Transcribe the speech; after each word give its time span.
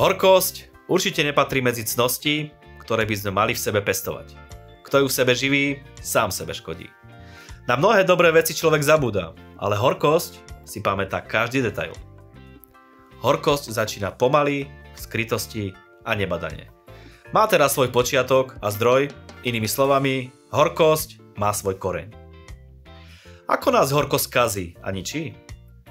Horkosť 0.00 0.88
určite 0.88 1.20
nepatrí 1.20 1.60
medzi 1.60 1.84
cnosti, 1.84 2.48
ktoré 2.80 3.04
by 3.04 3.14
sme 3.20 3.36
mali 3.36 3.52
v 3.52 3.60
sebe 3.60 3.84
pestovať. 3.84 4.32
Kto 4.80 5.04
ju 5.04 5.06
v 5.12 5.16
sebe 5.20 5.36
živí, 5.36 5.64
sám 6.00 6.32
sebe 6.32 6.56
škodí. 6.56 6.88
Na 7.68 7.76
mnohé 7.76 8.08
dobré 8.08 8.32
veci 8.32 8.56
človek 8.56 8.80
zabúda, 8.80 9.36
ale 9.60 9.76
horkosť 9.76 10.64
si 10.64 10.80
pamätá 10.80 11.20
každý 11.20 11.60
detail. 11.60 11.92
Horkosť 13.20 13.76
začína 13.76 14.16
pomaly, 14.16 14.72
v 14.72 14.96
skrytosti 14.96 15.76
a 16.08 16.16
nebadane. 16.16 16.72
Má 17.36 17.44
teraz 17.44 17.76
svoj 17.76 17.92
počiatok 17.92 18.56
a 18.64 18.72
zdroj, 18.72 19.12
inými 19.44 19.68
slovami, 19.68 20.32
horkosť 20.48 21.36
má 21.36 21.52
svoj 21.52 21.76
koreň. 21.76 22.08
Ako 23.52 23.68
nás 23.68 23.92
horkosť 23.92 24.32
kazí 24.32 24.66
a 24.80 24.96
ničí? 24.96 25.36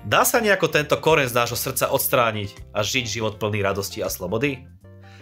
Dá 0.08 0.24
sa 0.24 0.40
nejako 0.40 0.72
tento 0.72 0.96
koreň 0.96 1.28
z 1.28 1.36
nášho 1.36 1.60
srdca 1.60 1.92
odstrániť 1.92 2.56
a 2.72 2.88
žiť 2.88 3.20
život 3.20 3.36
plný 3.36 3.60
radosti 3.60 4.00
a 4.00 4.08
slobody? 4.08 4.64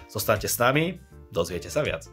Zostaňte 0.06 0.46
s 0.46 0.62
nami, 0.62 1.02
dozviete 1.34 1.74
sa 1.74 1.82
viac. 1.82 2.06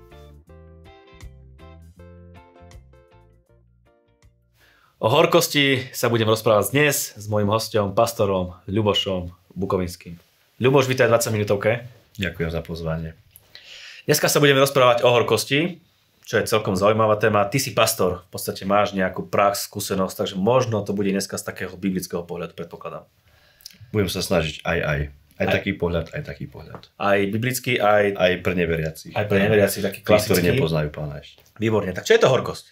O 4.97 5.13
horkosti 5.13 5.93
sa 5.93 6.09
budem 6.09 6.25
rozprávať 6.25 6.73
dnes 6.73 7.13
s 7.13 7.29
mojim 7.29 7.53
hostom, 7.53 7.93
pastorom 7.93 8.57
Ľubošom 8.65 9.29
Bukovinským. 9.53 10.17
Ľuboš, 10.57 10.89
vítaj 10.89 11.13
20 11.13 11.37
minútovke. 11.37 11.85
Ďakujem 12.17 12.49
za 12.49 12.65
pozvanie. 12.65 13.13
Dneska 14.09 14.33
sa 14.33 14.41
budeme 14.41 14.65
rozprávať 14.65 15.05
o 15.05 15.13
horkosti, 15.13 15.85
čo 16.25 16.41
je 16.41 16.49
celkom 16.49 16.73
zaujímavá 16.73 17.21
téma. 17.21 17.45
Ty 17.45 17.61
si 17.61 17.77
pastor, 17.77 18.25
v 18.27 18.29
podstate 18.33 18.65
máš 18.65 18.97
nejakú 18.97 19.29
prax, 19.29 19.69
skúsenosť, 19.69 20.15
takže 20.25 20.37
možno 20.41 20.81
to 20.81 20.97
bude 20.97 21.13
dneska 21.13 21.37
z 21.37 21.45
takého 21.45 21.77
biblického 21.77 22.25
pohľadu, 22.25 22.57
predpokladám. 22.57 23.05
Budem 23.93 24.09
sa 24.09 24.25
snažiť 24.25 24.65
aj 24.65 24.79
aj. 24.81 25.01
Aj, 25.35 25.51
aj 25.51 25.55
taký 25.61 25.75
pohľad, 25.75 26.15
aj 26.15 26.23
taký 26.31 26.47
pohľad. 26.47 26.95
Aj 26.95 27.19
biblický, 27.27 27.83
aj... 27.83 28.15
Aj 28.15 28.33
pre 28.39 28.55
neveriacich. 28.55 29.19
Aj 29.19 29.27
pre 29.27 29.43
neveriacich, 29.43 29.83
taký 29.83 30.01
klasický. 30.07 30.31
Tí, 30.31 30.47
ktorí 30.47 30.55
nepoznajú 30.55 30.89
pána 30.95 31.19
ešte. 31.19 31.43
Výborne. 31.59 31.91
Tak 31.91 32.07
čo 32.07 32.15
je 32.15 32.23
to 32.23 32.31
horkosť? 32.31 32.65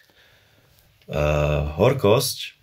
Uh, 1.11 1.75
horkosť 1.75 2.55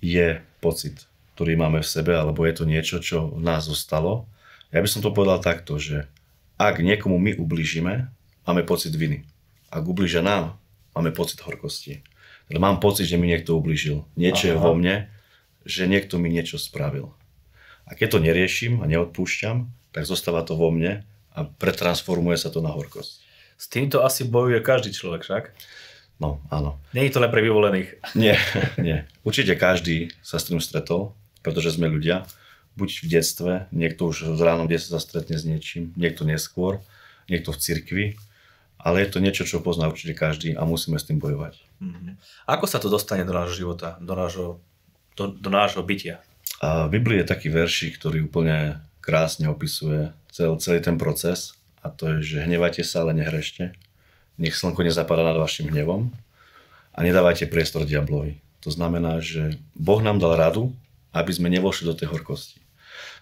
je 0.00 0.40
pocit, 0.64 1.04
ktorý 1.36 1.52
máme 1.60 1.84
v 1.84 1.88
sebe, 1.88 2.16
alebo 2.16 2.48
je 2.48 2.54
to 2.56 2.64
niečo, 2.64 2.96
čo 2.96 3.28
v 3.36 3.44
nás 3.44 3.68
zostalo. 3.68 4.24
Ja 4.72 4.80
by 4.80 4.88
som 4.88 5.04
to 5.04 5.12
povedal 5.12 5.36
takto, 5.44 5.76
že 5.76 6.08
ak 6.56 6.80
niekomu 6.80 7.20
my 7.20 7.36
ubližíme, 7.36 8.08
máme 8.48 8.62
pocit 8.64 8.96
viny. 8.96 9.28
Ak 9.76 9.84
ubližia 9.84 10.24
nám, 10.24 10.56
máme 10.96 11.12
pocit 11.12 11.44
horkosti. 11.44 12.00
Teda 12.48 12.56
mám 12.56 12.80
pocit, 12.80 13.04
že 13.04 13.20
mi 13.20 13.28
niekto 13.28 13.60
ubližil. 13.60 14.08
Niečo 14.16 14.48
Aha. 14.48 14.50
je 14.50 14.56
vo 14.56 14.72
mne, 14.72 15.12
že 15.68 15.84
niekto 15.84 16.16
mi 16.16 16.32
niečo 16.32 16.56
spravil. 16.56 17.12
A 17.84 17.92
keď 17.92 18.16
to 18.16 18.24
neriešim 18.24 18.80
a 18.80 18.88
neodpúšťam, 18.88 19.68
tak 19.92 20.08
zostáva 20.08 20.40
to 20.48 20.56
vo 20.56 20.72
mne 20.72 21.04
a 21.36 21.44
pretransformuje 21.44 22.40
sa 22.40 22.48
to 22.48 22.64
na 22.64 22.72
horkosť. 22.72 23.20
S 23.60 23.68
týmto 23.68 24.00
asi 24.00 24.24
bojuje 24.24 24.64
každý 24.64 24.96
človek 24.96 25.28
však. 25.28 25.44
No, 26.16 26.40
áno. 26.48 26.80
Nie 26.96 27.04
je 27.04 27.12
to 27.12 27.20
len 27.20 27.28
pre 27.28 27.44
vyvolených. 27.44 28.00
Nie, 28.16 28.40
nie. 28.80 29.04
Určite 29.20 29.52
každý 29.52 30.08
sa 30.24 30.40
s 30.40 30.48
tým 30.48 30.64
stretol, 30.64 31.12
pretože 31.44 31.76
sme 31.76 31.92
ľudia. 31.92 32.24
Buď 32.76 33.04
v 33.04 33.06
detstve, 33.08 33.52
niekto 33.72 34.08
už 34.08 34.32
v 34.36 34.40
ránom 34.40 34.64
detstve 34.64 34.96
sa 34.96 35.00
stretne 35.00 35.36
s 35.36 35.44
niečím, 35.44 35.92
niekto 35.96 36.24
neskôr, 36.24 36.80
niekto 37.28 37.52
v 37.52 37.60
cirkvi, 37.60 38.04
ale 38.76 39.02
je 39.02 39.08
to 39.12 39.18
niečo, 39.18 39.42
čo 39.48 39.64
pozná 39.64 39.88
určite 39.88 40.14
každý 40.14 40.54
a 40.54 40.62
musíme 40.68 41.00
s 41.00 41.08
tým 41.08 41.18
bojovať. 41.18 41.58
Mm-hmm. 41.82 42.12
Ako 42.46 42.64
sa 42.68 42.78
to 42.78 42.92
dostane 42.92 43.24
do 43.26 43.34
nášho 43.34 43.66
života, 43.66 43.98
do 43.98 44.14
nášho, 44.14 44.62
do, 45.18 45.32
do 45.32 45.50
nášho 45.50 45.82
bytia? 45.82 46.22
A 46.60 46.88
v 46.88 47.00
Biblii 47.00 47.20
je 47.20 47.28
taký 47.28 47.52
veršik, 47.52 48.00
ktorý 48.00 48.28
úplne 48.28 48.80
krásne 49.04 49.48
opisuje 49.50 50.12
cel, 50.32 50.56
celý 50.60 50.80
ten 50.80 50.96
proces 50.96 51.56
a 51.84 51.92
to 51.92 52.16
je, 52.16 52.36
že 52.36 52.44
hnevajte 52.44 52.82
sa, 52.82 53.04
ale 53.04 53.16
nehrešte. 53.16 53.76
Nech 54.40 54.56
slnko 54.56 54.84
nezapadá 54.84 55.24
nad 55.24 55.36
vašim 55.36 55.68
hnevom 55.68 56.12
a 56.92 56.98
nedávajte 57.00 57.48
priestor 57.48 57.84
diablovi. 57.84 58.40
To 58.64 58.72
znamená, 58.72 59.22
že 59.22 59.60
Boh 59.76 60.02
nám 60.02 60.18
dal 60.18 60.36
radu, 60.36 60.74
aby 61.14 61.32
sme 61.32 61.52
nevošli 61.52 61.86
do 61.86 61.94
tej 61.96 62.10
horkosti. 62.12 62.60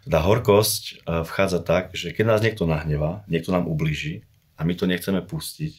Teda 0.03 0.21
horkosť 0.25 1.07
vchádza 1.07 1.61
tak, 1.63 1.95
že 1.95 2.11
keď 2.13 2.25
nás 2.27 2.41
niekto 2.43 2.67
nahnevá, 2.67 3.23
niekto 3.31 3.55
nám 3.55 3.69
ubliží 3.71 4.27
a 4.55 4.61
my 4.63 4.73
to 4.79 4.87
nechceme 4.87 5.21
pustiť, 5.25 5.73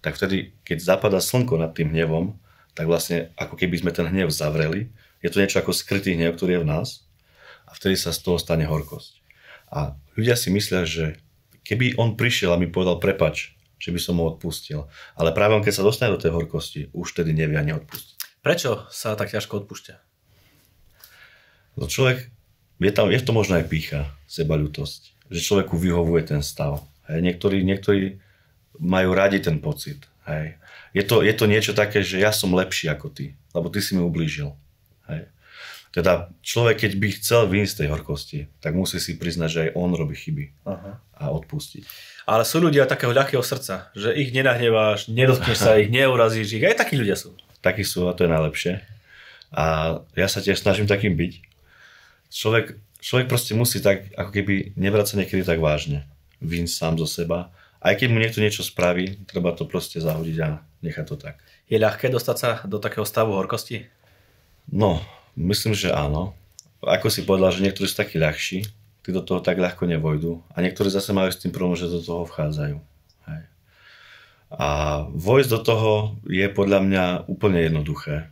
tak 0.00 0.16
vtedy, 0.16 0.56
keď 0.64 0.78
zapadá 0.80 1.20
slnko 1.20 1.60
nad 1.60 1.76
tým 1.76 1.92
hnevom, 1.92 2.38
tak 2.72 2.88
vlastne 2.88 3.34
ako 3.36 3.58
keby 3.58 3.82
sme 3.82 3.90
ten 3.92 4.08
hnev 4.08 4.32
zavreli 4.32 4.88
je 5.20 5.28
to 5.28 5.40
niečo 5.40 5.60
ako 5.60 5.76
skrytý 5.76 6.16
hnev, 6.16 6.36
ktorý 6.36 6.60
je 6.60 6.62
v 6.64 6.70
nás 6.70 6.88
a 7.68 7.76
vtedy 7.76 7.96
sa 7.96 8.10
z 8.10 8.24
toho 8.24 8.40
stane 8.40 8.64
horkosť. 8.64 9.20
A 9.70 9.94
ľudia 10.16 10.34
si 10.34 10.48
myslia, 10.50 10.88
že 10.88 11.20
keby 11.62 12.00
on 12.00 12.16
prišiel 12.16 12.56
a 12.56 12.60
mi 12.60 12.66
povedal 12.66 12.98
prepač, 12.98 13.54
že 13.80 13.92
by 13.94 14.00
som 14.00 14.18
mu 14.18 14.26
odpustil. 14.26 14.88
Ale 15.14 15.36
práve 15.36 15.56
on, 15.56 15.64
keď 15.64 15.80
sa 15.80 15.86
dostane 15.86 16.12
do 16.12 16.20
tej 16.20 16.34
horkosti, 16.34 16.90
už 16.90 17.14
tedy 17.16 17.36
nevie 17.36 17.56
ani 17.56 17.76
odpustiť. 17.76 18.40
Prečo 18.40 18.88
sa 18.88 19.14
tak 19.14 19.30
ťažko 19.30 19.64
odpúšťa? 19.64 19.94
No 21.78 21.86
človek, 21.86 22.32
je, 22.80 22.92
tam, 22.92 23.12
je 23.12 23.20
to 23.20 23.36
možno 23.36 23.60
aj 23.60 23.68
pícha, 23.68 24.10
sebaľutosť, 24.26 25.30
že 25.30 25.40
človeku 25.44 25.76
vyhovuje 25.76 26.34
ten 26.34 26.40
stav. 26.40 26.82
Niektorí, 27.18 27.66
niektorí 27.66 28.22
majú 28.78 29.10
radi 29.10 29.42
ten 29.42 29.58
pocit. 29.58 30.06
Hej. 30.30 30.54
Je, 30.94 31.02
to, 31.02 31.26
je 31.26 31.34
to 31.34 31.50
niečo 31.50 31.72
také, 31.74 32.06
že 32.06 32.22
ja 32.22 32.30
som 32.30 32.54
lepší 32.54 32.86
ako 32.86 33.10
ty, 33.10 33.34
lebo 33.50 33.66
ty 33.66 33.82
si 33.82 33.98
mi 33.98 34.02
ublížil. 34.02 34.54
Hej. 35.10 35.26
Teda 35.90 36.30
človek, 36.46 36.86
keď 36.86 36.92
by 37.02 37.08
chcel 37.18 37.40
vyjsť 37.50 37.72
z 37.74 37.78
tej 37.82 37.88
horkosti, 37.90 38.38
tak 38.62 38.78
musí 38.78 39.02
si 39.02 39.18
priznať, 39.18 39.48
že 39.50 39.60
aj 39.66 39.70
on 39.74 39.90
robí 39.90 40.14
chyby 40.14 40.62
Aha. 40.62 41.02
a 41.18 41.24
odpustiť. 41.34 41.82
Ale 42.30 42.46
sú 42.46 42.62
ľudia 42.62 42.86
takého 42.86 43.10
ľahkého 43.10 43.42
srdca, 43.42 43.90
že 43.98 44.14
ich 44.14 44.30
nenahneváš, 44.30 45.10
nedotkneš 45.10 45.58
sa 45.58 45.74
ich, 45.82 45.90
neurazíš 45.90 46.62
ich. 46.62 46.62
Aj 46.62 46.78
takí 46.78 46.94
ľudia 46.94 47.18
sú. 47.18 47.34
Takí 47.58 47.82
sú 47.82 48.06
a 48.06 48.14
to 48.14 48.22
je 48.22 48.30
najlepšie. 48.30 48.72
A 49.50 49.98
ja 50.14 50.30
sa 50.30 50.38
tiež 50.38 50.62
snažím 50.62 50.86
takým 50.86 51.18
byť. 51.18 51.32
Človek, 52.30 52.78
človek 53.02 53.26
proste 53.26 53.58
musí 53.58 53.82
tak, 53.82 54.14
ako 54.14 54.30
keby 54.30 54.78
nebrať 54.78 55.06
sa 55.10 55.18
niekedy 55.18 55.42
tak 55.42 55.58
vážne. 55.58 56.06
Vín 56.40 56.66
sám 56.66 56.96
zo 56.98 57.06
seba. 57.06 57.52
Aj 57.80 57.96
keď 57.96 58.08
mu 58.12 58.20
niekto 58.20 58.44
niečo 58.44 58.60
spraví, 58.60 59.24
treba 59.24 59.56
to 59.56 59.64
proste 59.64 60.00
zahodiť 60.00 60.36
a 60.44 60.60
nechať 60.84 61.04
to 61.08 61.16
tak. 61.16 61.40
Je 61.68 61.80
ľahké 61.80 62.12
dostať 62.12 62.36
sa 62.36 62.50
do 62.68 62.76
takého 62.76 63.06
stavu 63.08 63.32
horkosti? 63.36 63.88
No, 64.68 65.00
myslím, 65.36 65.72
že 65.72 65.92
áno. 65.92 66.36
Ako 66.80 67.12
si 67.12 67.24
povedal, 67.24 67.52
že 67.52 67.64
niektorí 67.64 67.88
sú 67.88 67.96
takí 67.96 68.16
ľahší, 68.16 68.64
tí 69.00 69.08
do 69.12 69.24
toho 69.24 69.40
tak 69.40 69.60
ľahko 69.60 69.88
nevojdu 69.88 70.40
a 70.52 70.60
niektorí 70.60 70.92
zase 70.92 71.12
majú 71.16 71.32
s 71.32 71.40
tým 71.40 71.52
problém, 71.52 71.76
že 71.76 71.92
do 71.92 72.00
toho 72.00 72.28
vchádzajú. 72.28 72.76
Hej. 73.28 73.42
A 74.52 74.68
vojsť 75.12 75.50
do 75.50 75.60
toho 75.60 75.92
je 76.28 76.46
podľa 76.52 76.80
mňa 76.84 77.04
úplne 77.28 77.64
jednoduché. 77.64 78.28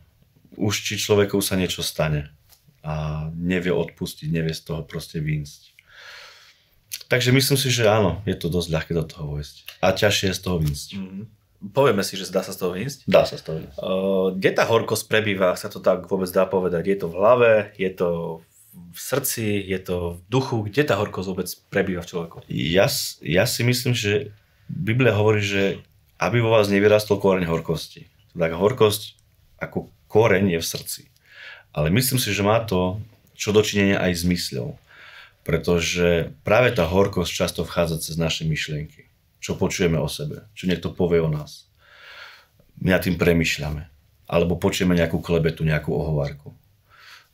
Už 0.57 0.81
či 0.81 0.97
človeku 0.97 1.41
sa 1.41 1.57
niečo 1.57 1.81
stane 1.81 2.33
a 2.85 3.27
nevie 3.33 3.73
odpustiť, 3.73 4.29
nevie 4.29 4.53
z 4.53 4.61
toho 4.65 4.81
proste 4.85 5.21
výjsť. 5.21 5.78
Takže 7.09 7.33
myslím 7.33 7.57
si, 7.57 7.73
že 7.73 7.89
áno, 7.89 8.21
je 8.29 8.37
to 8.37 8.53
dosť 8.53 8.69
ľahké 8.69 8.91
do 8.93 9.01
toho 9.01 9.35
vojsť. 9.35 9.81
A 9.81 9.91
ťažšie 9.97 10.29
je 10.29 10.35
z 10.37 10.41
toho 10.45 10.57
výjsť. 10.61 10.89
Mm-hmm 10.95 11.25
povieme 11.59 12.03
si, 12.07 12.15
že 12.15 12.31
dá 12.31 12.39
sa 12.39 12.55
z 12.55 12.59
toho 12.63 12.71
vyjsť. 12.71 12.99
Dá 13.05 13.27
sa 13.27 13.35
z 13.35 13.43
toho 13.43 13.57
vyjsť. 13.59 13.77
kde 14.39 14.49
tá 14.55 14.63
horkosť 14.63 15.03
prebýva, 15.11 15.59
sa 15.59 15.67
to 15.67 15.83
tak 15.83 16.07
vôbec 16.07 16.31
dá 16.31 16.47
povedať? 16.47 16.87
Je 16.87 16.97
to 17.03 17.07
v 17.11 17.17
hlave, 17.19 17.51
je 17.75 17.91
to 17.91 18.09
v 18.71 18.99
srdci, 18.99 19.59
je 19.59 19.79
to 19.83 19.95
v 20.15 20.19
duchu? 20.31 20.63
Kde 20.71 20.83
tá 20.87 20.95
horkosť 20.95 21.27
vôbec 21.27 21.49
prebýva 21.67 22.01
v 22.01 22.09
človeku? 22.15 22.37
Ja, 22.47 22.87
ja 23.19 23.43
si 23.43 23.61
myslím, 23.67 23.91
že 23.91 24.31
Biblia 24.71 25.11
hovorí, 25.11 25.43
že 25.43 25.83
aby 26.19 26.39
vo 26.39 26.55
vás 26.55 26.71
nevyrastol 26.71 27.19
koreň 27.19 27.47
horkosti. 27.47 28.07
Tak 28.35 28.55
horkosť 28.55 29.19
ako 29.59 29.91
koreň 30.07 30.55
je 30.55 30.59
v 30.63 30.67
srdci. 30.67 31.01
Ale 31.75 31.91
myslím 31.91 32.19
si, 32.19 32.31
že 32.31 32.43
má 32.43 32.59
to 32.63 33.03
čo 33.39 33.55
dočinenia 33.55 33.99
aj 33.99 34.19
s 34.19 34.23
mysľou. 34.27 34.75
Pretože 35.49 36.37
práve 36.45 36.69
tá 36.69 36.85
horkosť 36.85 37.31
často 37.33 37.65
vchádza 37.65 38.05
cez 38.05 38.21
naše 38.21 38.45
myšlienky 38.45 39.09
čo 39.39 39.55
počujeme 39.55 39.97
o 39.97 40.07
sebe, 40.11 40.45
čo 40.51 40.67
niekto 40.67 40.91
povie 40.91 41.23
o 41.23 41.31
nás. 41.31 41.71
My 42.79 42.95
nad 42.95 43.03
tým 43.03 43.15
premyšľame. 43.15 43.87
Alebo 44.29 44.61
počujeme 44.61 44.93
nejakú 44.93 45.23
klebetu, 45.23 45.65
nejakú 45.65 45.89
ohovárku. 45.95 46.53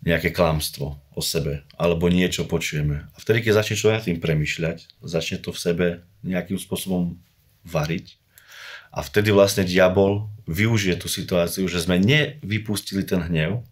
Nejaké 0.06 0.32
klamstvo 0.32 0.96
o 1.12 1.22
sebe. 1.22 1.66
Alebo 1.76 2.08
niečo 2.08 2.46
počujeme. 2.46 3.10
A 3.12 3.18
vtedy, 3.20 3.44
keď 3.44 3.62
začne 3.62 3.76
človek 3.76 3.96
nad 4.00 4.06
tým 4.08 4.20
premyšľať, 4.22 4.78
začne 5.04 5.38
to 5.42 5.50
v 5.52 5.60
sebe 5.60 5.88
nejakým 6.24 6.56
spôsobom 6.62 7.18
variť. 7.66 8.16
A 8.96 9.04
vtedy 9.04 9.36
vlastne 9.36 9.68
diabol 9.68 10.32
využije 10.48 10.96
tú 11.04 11.12
situáciu, 11.12 11.68
že 11.68 11.84
sme 11.84 12.00
nevypustili 12.00 13.04
ten 13.04 13.20
hnev, 13.20 13.66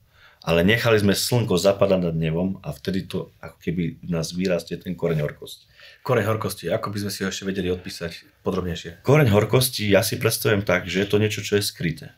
ale 0.43 0.67
nechali 0.67 0.99
sme 0.99 1.15
slnko 1.15 1.55
zapadať 1.55 2.11
nad 2.11 2.15
nevom 2.19 2.59
a 2.59 2.75
vtedy 2.75 3.07
to 3.07 3.31
ako 3.39 3.57
keby 3.63 4.03
nás 4.03 4.35
vyrastie 4.35 4.75
ten 4.75 4.91
koreň 4.91 5.23
horkosti. 5.23 5.63
Koreň 6.03 6.27
horkosti, 6.27 6.67
ako 6.67 6.91
by 6.91 6.97
sme 7.07 7.11
si 7.15 7.19
ho 7.23 7.31
ešte 7.31 7.47
vedeli 7.47 7.71
odpísať 7.71 8.43
podrobnejšie? 8.43 9.07
Koreň 9.07 9.31
horkosti 9.31 9.87
ja 9.87 10.03
si 10.03 10.19
predstavujem 10.19 10.67
tak, 10.67 10.91
že 10.91 11.03
je 11.03 11.07
to 11.07 11.15
niečo, 11.15 11.39
čo 11.39 11.55
je 11.55 11.63
skryté. 11.63 12.11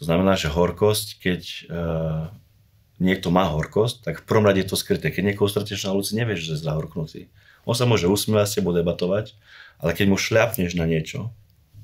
To 0.00 0.08
znamená, 0.08 0.32
že 0.40 0.48
horkosť, 0.48 1.20
keď 1.20 1.42
uh, 1.68 2.32
niekto 2.96 3.28
má 3.28 3.44
horkosť, 3.52 4.00
tak 4.00 4.14
v 4.24 4.26
prvom 4.26 4.48
rade 4.48 4.64
je 4.64 4.72
to 4.72 4.80
skryté. 4.80 5.12
Keď 5.12 5.36
niekoho 5.36 5.52
stretneš 5.52 5.84
na 5.84 5.92
ulici, 5.92 6.16
nevieš, 6.16 6.48
že 6.48 6.52
je 6.56 6.64
zahorknutý. 6.64 7.28
On 7.68 7.76
sa 7.76 7.84
môže 7.84 8.08
usmievať 8.08 8.48
s 8.48 8.56
tebou 8.58 8.72
debatovať, 8.72 9.36
ale 9.76 9.92
keď 9.92 10.06
mu 10.08 10.16
šľapneš 10.16 10.72
na 10.74 10.88
niečo, 10.88 11.30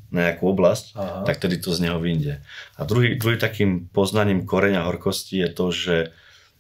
nejakú 0.08 0.48
oblasť, 0.48 0.96
Aha. 0.96 1.22
tak 1.28 1.36
tedy 1.36 1.60
to 1.60 1.72
z 1.72 1.88
neho 1.88 2.00
vyjde. 2.00 2.40
A 2.76 2.80
druhý, 2.88 3.20
druhý 3.20 3.36
takým 3.36 3.92
poznaním 3.92 4.48
koreňa 4.48 4.88
horkosti 4.88 5.44
je 5.44 5.48
to, 5.52 5.66
že 5.68 5.96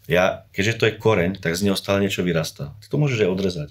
ja, 0.08 0.48
keďže 0.56 0.74
to 0.80 0.84
je 0.88 0.98
koreň, 1.00 1.30
tak 1.40 1.56
z 1.56 1.68
neho 1.68 1.76
stále 1.76 2.00
niečo 2.00 2.24
vyrastá. 2.24 2.76
Ty 2.80 2.86
to 2.92 2.96
môžeš 2.96 3.28
aj 3.28 3.32
odrezať, 3.32 3.70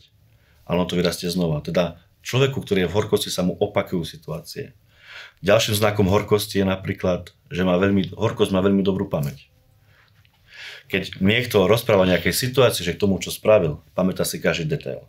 ale 0.69 0.81
on 0.81 0.89
to 0.89 0.97
vyrastie 0.97 1.29
znova. 1.29 1.61
Teda 1.65 2.01
človeku, 2.21 2.61
ktorý 2.61 2.85
je 2.85 2.89
v 2.89 2.95
horkosti, 2.97 3.29
sa 3.33 3.41
mu 3.45 3.57
opakujú 3.57 4.05
situácie. 4.05 4.77
Ďalším 5.41 5.77
znakom 5.77 6.09
horkosti 6.09 6.61
je 6.61 6.65
napríklad, 6.65 7.33
že 7.49 7.61
má 7.61 7.77
veľmi, 7.77 8.17
horkosť 8.17 8.53
má 8.53 8.61
veľmi 8.61 8.81
dobrú 8.81 9.05
pamäť. 9.05 9.49
Keď 10.87 11.19
niekto 11.19 11.67
rozpráva 11.67 12.07
o 12.07 12.09
nejakej 12.09 12.31
situácii, 12.31 12.81
že 12.81 12.95
k 12.95 13.01
tomu, 13.01 13.19
čo 13.19 13.29
spravil, 13.29 13.83
pamätá 13.91 14.23
si 14.23 14.39
každý 14.39 14.65
detail. 14.65 15.03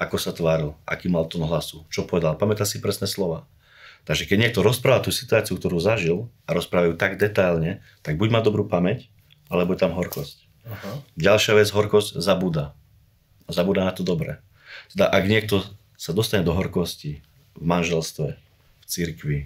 Ako 0.00 0.16
sa 0.16 0.32
tváril, 0.32 0.74
aký 0.88 1.12
mal 1.12 1.28
tón 1.28 1.44
hlasu, 1.44 1.84
čo 1.92 2.08
povedal, 2.08 2.34
pamätá 2.34 2.64
si 2.64 2.80
presné 2.80 3.06
slova. 3.06 3.44
Takže 4.08 4.26
keď 4.26 4.36
niekto 4.48 4.60
rozpráva 4.64 5.04
tú 5.04 5.12
situáciu, 5.12 5.56
ktorú 5.56 5.78
zažil 5.78 6.32
a 6.48 6.56
rozprávajú 6.56 6.96
tak 6.96 7.20
detailne, 7.20 7.84
tak 8.00 8.16
buď 8.16 8.28
má 8.32 8.40
dobrú 8.40 8.66
pamäť, 8.66 9.12
alebo 9.52 9.76
je 9.76 9.80
tam 9.82 9.92
horkosť. 9.94 10.46
Aha. 10.66 11.02
Ďalšia 11.18 11.58
vec, 11.58 11.68
horkosť 11.70 12.18
zabúda. 12.20 12.72
Zabúda 13.50 13.84
na 13.86 13.92
to 13.92 14.06
dobre. 14.06 14.38
Teda 14.92 15.10
ak 15.10 15.24
niekto 15.26 15.62
sa 15.98 16.14
dostane 16.14 16.46
do 16.46 16.54
horkosti 16.54 17.20
v 17.58 17.64
manželstve, 17.64 18.28
v 18.38 18.84
cirkvi, 18.86 19.38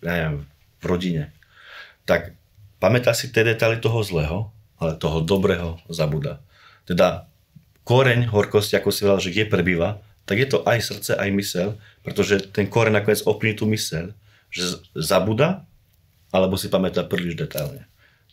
neviem, 0.00 0.46
v 0.80 0.84
rodine, 0.84 1.24
tak 2.08 2.32
pamätá 2.78 3.12
si 3.12 3.28
tie 3.28 3.44
detaily 3.44 3.80
toho 3.80 4.00
zlého, 4.00 4.38
ale 4.78 4.96
toho 4.96 5.20
dobrého 5.20 5.80
zabúda. 5.88 6.40
Teda 6.84 7.28
koreň 7.84 8.28
horkosti, 8.32 8.76
ako 8.76 8.88
si 8.92 9.04
povedal, 9.04 9.20
že 9.22 9.32
kde 9.32 9.44
prebýva, 9.48 10.00
tak 10.24 10.36
je 10.40 10.48
to 10.48 10.58
aj 10.64 10.78
srdce, 10.80 11.12
aj 11.16 11.30
mysel, 11.36 11.68
pretože 12.00 12.48
ten 12.52 12.68
koreň 12.68 13.00
nakoniec 13.00 13.24
ovplyvní 13.24 13.56
tú 13.60 13.68
mysel, 13.68 14.16
že 14.48 14.80
zabúda, 14.96 15.68
alebo 16.32 16.58
si 16.58 16.72
pamätá 16.72 17.04
príliš 17.04 17.38
detailne. 17.38 17.86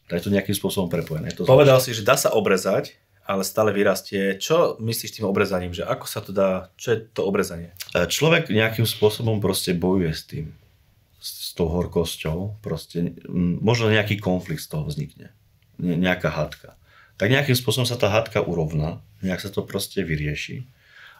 Tak 0.07 0.19
je 0.19 0.23
to 0.27 0.35
nejakým 0.35 0.55
spôsobom 0.57 0.91
prepojené. 0.91 1.31
Je 1.31 1.43
to 1.43 1.47
Povedal 1.47 1.79
si, 1.79 1.95
že 1.95 2.03
dá 2.03 2.19
sa 2.19 2.33
obrezať, 2.35 2.99
ale 3.23 3.45
stále 3.45 3.71
vyrastie. 3.71 4.35
Čo 4.35 4.75
myslíš 4.81 5.21
tým 5.21 5.29
obrezaním? 5.29 5.71
Že 5.71 5.87
ako 5.87 6.05
sa 6.09 6.19
to 6.19 6.35
dá, 6.35 6.73
čo 6.75 6.95
je 6.95 6.97
to 7.15 7.23
obrezanie? 7.23 7.71
E, 7.93 8.09
Človek 8.09 8.49
nejakým 8.49 8.83
spôsobom 8.83 9.39
proste 9.39 9.71
bojuje 9.77 10.11
s 10.11 10.23
tým, 10.27 10.45
s, 11.21 11.53
tou 11.53 11.69
horkosťou, 11.69 12.59
proste 12.65 13.15
možno 13.61 13.93
nejaký 13.93 14.17
konflikt 14.17 14.65
z 14.65 14.71
toho 14.71 14.87
vznikne, 14.87 15.31
ne, 15.77 15.95
nejaká 15.95 16.33
hádka. 16.33 16.75
Tak 17.21 17.27
nejakým 17.29 17.53
spôsobom 17.53 17.85
sa 17.85 17.99
tá 17.99 18.09
hádka 18.09 18.41
urovná, 18.41 18.99
nejak 19.21 19.45
sa 19.45 19.53
to 19.53 19.61
proste 19.61 20.01
vyrieši, 20.01 20.65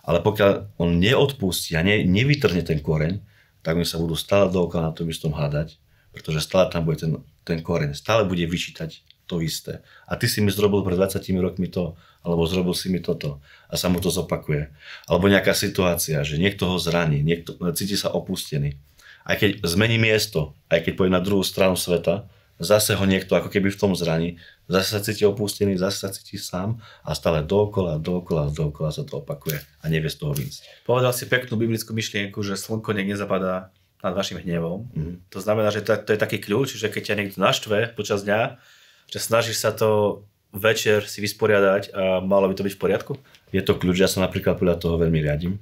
ale 0.01 0.19
pokiaľ 0.21 0.81
on 0.81 0.97
neodpustí 0.97 1.77
a 1.77 1.85
ne, 1.85 2.01
nevytrhne 2.05 2.65
ten 2.65 2.81
koreň, 2.81 3.21
tak 3.61 3.77
oni 3.77 3.85
sa 3.85 4.01
budú 4.01 4.17
stále 4.17 4.49
dookola 4.49 4.89
na 4.89 4.93
tom 4.93 5.05
istom 5.09 5.33
hádať, 5.33 5.77
pretože 6.09 6.41
stále 6.41 6.69
tam 6.73 6.85
bude 6.85 6.97
ten, 6.97 7.11
ten 7.45 7.59
koreň, 7.61 7.93
stále 7.93 8.25
bude 8.25 8.41
vyčítať 8.45 9.05
to 9.29 9.39
isté. 9.39 9.79
A 10.09 10.19
ty 10.19 10.27
si 10.27 10.43
mi 10.43 10.51
zrobil 10.51 10.83
pred 10.83 10.99
20 10.99 11.23
rokmi 11.39 11.71
to, 11.71 11.95
alebo 12.25 12.43
zrobil 12.43 12.75
si 12.75 12.91
mi 12.91 12.99
toto 12.99 13.39
a 13.71 13.79
sa 13.79 13.87
mu 13.87 14.03
to 14.03 14.11
zopakuje. 14.11 14.67
Alebo 15.07 15.31
nejaká 15.31 15.55
situácia, 15.55 16.19
že 16.27 16.35
niekto 16.35 16.67
ho 16.67 16.75
zraní, 16.75 17.23
niekto 17.23 17.55
cíti 17.71 17.95
sa 17.95 18.11
opustený. 18.11 18.75
Aj 19.23 19.37
keď 19.37 19.63
zmení 19.63 20.01
miesto, 20.01 20.57
aj 20.67 20.83
keď 20.83 20.93
pôjde 20.97 21.13
na 21.13 21.23
druhú 21.23 21.45
stranu 21.45 21.77
sveta, 21.77 22.27
zase 22.61 22.93
ho 22.93 23.03
niekto 23.09 23.33
ako 23.33 23.49
keby 23.49 23.73
v 23.73 23.79
tom 23.81 23.97
zraní, 23.97 24.37
zase 24.69 24.93
sa 24.93 25.01
cíti 25.01 25.25
opustený, 25.25 25.81
zase 25.81 25.97
sa 26.05 26.09
cíti 26.13 26.37
sám 26.37 26.77
a 27.01 27.17
stále 27.17 27.41
dookola, 27.41 27.97
dookola, 27.97 28.53
dookola 28.53 28.93
sa 28.93 29.01
to 29.01 29.19
opakuje 29.19 29.57
a 29.57 29.85
nevie 29.89 30.13
z 30.13 30.21
toho 30.21 30.37
výjsť. 30.37 30.85
Povedal 30.85 31.11
si 31.11 31.25
peknú 31.25 31.57
biblickú 31.57 31.91
myšlienku, 31.91 32.37
že 32.45 32.53
slnko 32.53 32.93
nech 32.93 33.09
nezapadá 33.09 33.73
nad 34.05 34.13
vašim 34.13 34.37
hnevom. 34.37 34.85
Mhm. 34.93 35.13
To 35.33 35.39
znamená, 35.41 35.73
že 35.73 35.81
to, 35.81 35.97
to 35.97 36.13
je 36.13 36.19
taký 36.21 36.37
kľúč, 36.37 36.77
že 36.77 36.87
keď 36.93 37.01
ťa 37.11 37.17
niekto 37.17 37.37
naštve 37.41 37.97
počas 37.97 38.21
dňa, 38.21 38.61
že 39.09 39.19
snažíš 39.19 39.57
sa 39.57 39.73
to 39.73 40.23
večer 40.53 41.07
si 41.07 41.23
vysporiadať 41.23 41.95
a 41.95 42.19
malo 42.21 42.45
by 42.45 42.53
to 42.53 42.65
byť 42.67 42.75
v 42.77 42.81
poriadku? 42.81 43.13
Je 43.49 43.63
to 43.65 43.73
kľúč, 43.73 43.97
ja 43.97 44.09
sa 44.11 44.21
napríklad 44.21 44.61
podľa 44.61 44.77
toho 44.77 44.99
veľmi 44.99 45.17
riadím, 45.23 45.57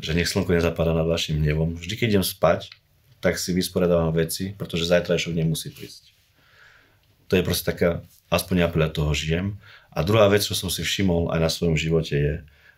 že 0.00 0.14
nech 0.14 0.30
slnko 0.30 0.54
nezapadá 0.54 0.94
nad 0.94 1.06
vašim 1.06 1.38
hnevom. 1.38 1.76
Vždy, 1.76 1.94
keď 1.98 2.06
idem 2.18 2.26
spať, 2.26 2.70
tak 3.18 3.40
si 3.40 3.56
vysporiadávam 3.56 4.12
veci, 4.14 4.54
pretože 4.54 4.86
zajtrajšok 4.86 5.32
nemusí 5.34 5.72
prísť. 5.72 6.13
To 7.28 7.36
je 7.38 7.46
proste 7.46 7.64
taká, 7.64 8.04
aspoň 8.28 8.66
ja 8.66 8.68
podľa 8.68 8.90
toho 8.92 9.10
žijem. 9.16 9.56
A 9.94 10.02
druhá 10.02 10.26
vec, 10.26 10.42
čo 10.42 10.58
som 10.58 10.68
si 10.68 10.82
všimol 10.82 11.30
aj 11.30 11.40
na 11.40 11.50
svojom 11.50 11.76
živote 11.78 12.14
je, 12.14 12.34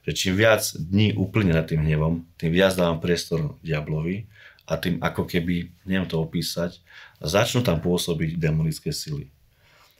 že 0.07 0.13
čím 0.15 0.39
viac 0.39 0.63
dní 0.77 1.19
úplne 1.19 1.57
nad 1.57 1.67
tým 1.67 1.83
hnevom, 1.83 2.23
tým 2.39 2.55
viac 2.55 2.79
dávam 2.79 3.03
priestor 3.03 3.59
diablovi 3.67 4.31
a 4.71 4.79
tým 4.79 5.03
ako 5.03 5.27
keby, 5.27 5.75
neviem 5.83 6.07
to 6.07 6.23
opísať, 6.23 6.79
začnú 7.19 7.67
tam 7.67 7.83
pôsobiť 7.83 8.39
demonické 8.39 8.95
sily. 8.95 9.27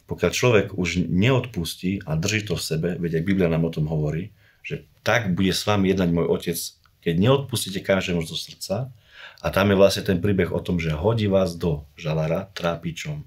Pokiaľ 0.07 0.31
človek 0.31 0.67
už 0.79 1.11
neodpustí 1.11 2.07
a 2.07 2.15
drží 2.15 2.47
to 2.47 2.55
v 2.55 2.63
sebe, 2.63 2.89
veď 2.95 3.19
aj 3.19 3.27
Biblia 3.27 3.51
nám 3.51 3.67
o 3.67 3.75
tom 3.75 3.91
hovorí, 3.91 4.31
že 4.63 4.87
tak 5.03 5.35
bude 5.35 5.51
s 5.51 5.67
vami 5.67 5.91
jednať 5.91 6.11
môj 6.15 6.27
otec, 6.31 6.59
keď 7.03 7.15
neodpustíte 7.19 7.83
každému 7.83 8.23
zo 8.23 8.39
srdca 8.39 8.95
a 9.43 9.47
tam 9.51 9.75
je 9.75 9.79
vlastne 9.79 10.07
ten 10.07 10.23
príbeh 10.23 10.55
o 10.55 10.63
tom, 10.63 10.79
že 10.79 10.95
hodí 10.95 11.27
vás 11.27 11.59
do 11.59 11.83
žalára 11.99 12.47
trápičom. 12.55 13.27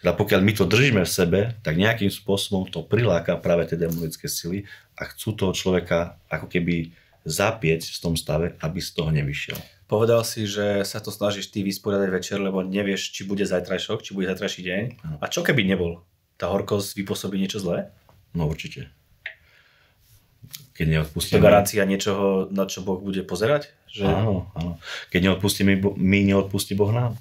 Teda 0.00 0.12
pokiaľ 0.16 0.40
my 0.42 0.52
to 0.56 0.64
držíme 0.68 1.02
v 1.04 1.10
sebe, 1.10 1.40
tak 1.60 1.80
nejakým 1.80 2.12
spôsobom 2.12 2.68
to 2.68 2.84
priláka 2.84 3.36
práve 3.40 3.68
tie 3.68 3.78
demonické 3.80 4.28
sily 4.28 4.68
a 4.96 5.08
chcú 5.08 5.36
toho 5.36 5.52
človeka 5.52 6.20
ako 6.28 6.48
keby 6.48 6.92
zapieť 7.26 7.90
v 7.90 7.98
tom 7.98 8.14
stave, 8.14 8.54
aby 8.62 8.78
z 8.78 8.90
toho 8.94 9.10
nevyšiel. 9.10 9.58
Povedal 9.86 10.26
si, 10.26 10.50
že 10.50 10.82
sa 10.82 10.98
to 10.98 11.14
snažíš 11.14 11.54
ty 11.54 11.62
vysporiadať 11.62 12.08
večer, 12.10 12.38
lebo 12.42 12.62
nevieš, 12.62 13.14
či 13.14 13.22
bude 13.22 13.46
zajtrajšok, 13.46 14.02
či 14.02 14.14
bude 14.18 14.26
zajtrajší 14.26 14.62
deň. 14.66 14.82
Áno. 15.06 15.16
A 15.22 15.26
čo 15.30 15.46
keby 15.46 15.62
nebol? 15.62 16.02
Tá 16.34 16.50
horkosť 16.50 16.98
vypôsobí 16.98 17.38
niečo 17.38 17.62
zlé? 17.62 17.94
No 18.34 18.50
určite. 18.50 18.90
Keď 20.76 20.86
Je 20.86 20.90
to 20.90 20.92
neodpustíme... 20.92 21.40
garancia 21.40 21.82
niečoho, 21.88 22.52
na 22.52 22.68
čo 22.68 22.84
Boh 22.84 23.00
bude 23.00 23.24
pozerať? 23.24 23.72
Že... 23.88 24.04
Áno, 24.10 24.52
áno. 24.52 24.76
Keď 25.08 25.20
neodpustíme 25.32 25.78
my, 25.80 26.18
neodpustí 26.34 26.76
Boh 26.76 26.92
nám. 26.92 27.16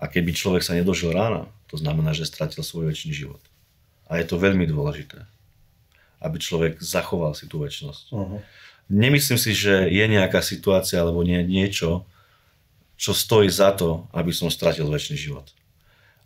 A 0.00 0.08
keby 0.08 0.32
človek 0.32 0.62
sa 0.64 0.72
nedožil 0.78 1.12
rána, 1.12 1.50
to 1.68 1.76
znamená, 1.80 2.12
že 2.12 2.28
stratil 2.28 2.62
svoj 2.62 2.92
väčší 2.92 3.12
život. 3.12 3.40
A 4.08 4.20
je 4.20 4.28
to 4.28 4.36
veľmi 4.36 4.68
dôležité, 4.68 5.24
aby 6.20 6.36
človek 6.36 6.80
zachoval 6.80 7.32
si 7.32 7.48
tú 7.48 7.64
väčšnosť. 7.64 8.04
Uh-huh. 8.12 8.40
Nemyslím 8.92 9.40
si, 9.40 9.56
že 9.56 9.88
je 9.88 10.04
nejaká 10.04 10.44
situácia 10.44 11.00
alebo 11.00 11.24
nie, 11.24 11.40
niečo, 11.40 12.04
čo 13.00 13.16
stojí 13.16 13.48
za 13.48 13.72
to, 13.72 14.06
aby 14.12 14.30
som 14.30 14.52
stratil 14.52 14.86
väčší 14.86 15.16
život. 15.16 15.50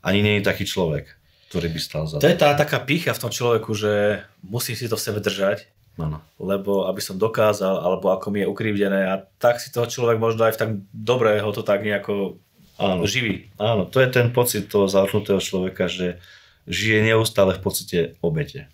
Ani 0.02 0.22
nie 0.22 0.38
je 0.38 0.48
taký 0.48 0.66
človek, 0.66 1.06
ktorý 1.48 1.70
by 1.70 1.80
stal 1.80 2.04
za 2.06 2.18
To 2.18 2.26
to. 2.26 2.30
je 2.30 2.38
tá 2.38 2.52
taká 2.58 2.82
pícha 2.82 3.14
v 3.14 3.22
tom 3.22 3.32
človeku, 3.32 3.72
že 3.72 4.22
musím 4.44 4.76
si 4.76 4.90
to 4.90 4.98
v 4.98 5.04
sebe 5.06 5.18
držať, 5.22 5.70
Áno. 5.98 6.22
lebo 6.38 6.86
aby 6.86 7.02
som 7.02 7.18
dokázal, 7.18 7.82
alebo 7.82 8.14
ako 8.14 8.30
mi 8.30 8.42
je 8.42 8.50
ukrivdené 8.50 9.10
a 9.10 9.26
tak 9.42 9.58
si 9.58 9.74
toho 9.74 9.90
človek 9.90 10.20
možno 10.22 10.46
aj 10.46 10.54
v 10.54 10.60
tak 10.60 10.70
dobre 10.94 11.42
ho 11.42 11.50
to 11.50 11.66
tak 11.66 11.82
nejako 11.82 12.38
Áno. 12.78 13.04
živí. 13.04 13.50
Áno, 13.58 13.84
to 13.84 13.98
je 13.98 14.08
ten 14.08 14.30
pocit 14.30 14.70
toho 14.70 14.86
zavrhnutého 14.86 15.42
človeka, 15.42 15.90
že 15.90 16.22
žije 16.70 17.02
neustále 17.10 17.58
v 17.58 17.62
pocite 17.62 17.98
obete. 18.22 18.70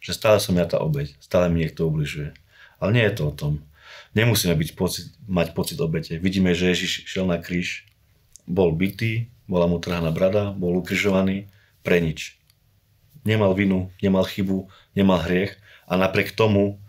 Že 0.00 0.10
stále 0.16 0.38
som 0.40 0.56
ja 0.56 0.64
tá 0.64 0.80
obeť, 0.80 1.20
stále 1.20 1.52
mi 1.52 1.60
niekto 1.62 1.84
ubližuje. 1.84 2.32
Ale 2.80 2.90
nie 2.96 3.04
je 3.04 3.14
to 3.20 3.22
o 3.28 3.36
tom. 3.36 3.52
Nemusíme 4.16 4.56
byť 4.56 4.70
pocit, 4.72 5.12
mať 5.28 5.52
pocit 5.52 5.76
obete. 5.84 6.16
Vidíme, 6.16 6.56
že 6.56 6.72
Ježiš 6.72 7.04
šiel 7.04 7.28
na 7.28 7.36
kríž, 7.36 7.84
bol 8.48 8.72
bitý, 8.72 9.28
bola 9.44 9.68
mu 9.68 9.76
trhaná 9.76 10.08
brada, 10.08 10.56
bol 10.56 10.72
ukrižovaný 10.80 11.52
pre 11.84 12.00
nič. 12.00 12.40
Nemal 13.26 13.52
vinu, 13.52 13.92
nemal 14.00 14.24
chybu, 14.24 14.70
nemal 14.96 15.20
hriech 15.26 15.58
a 15.84 15.98
napriek 15.98 16.32
tomu 16.32 16.80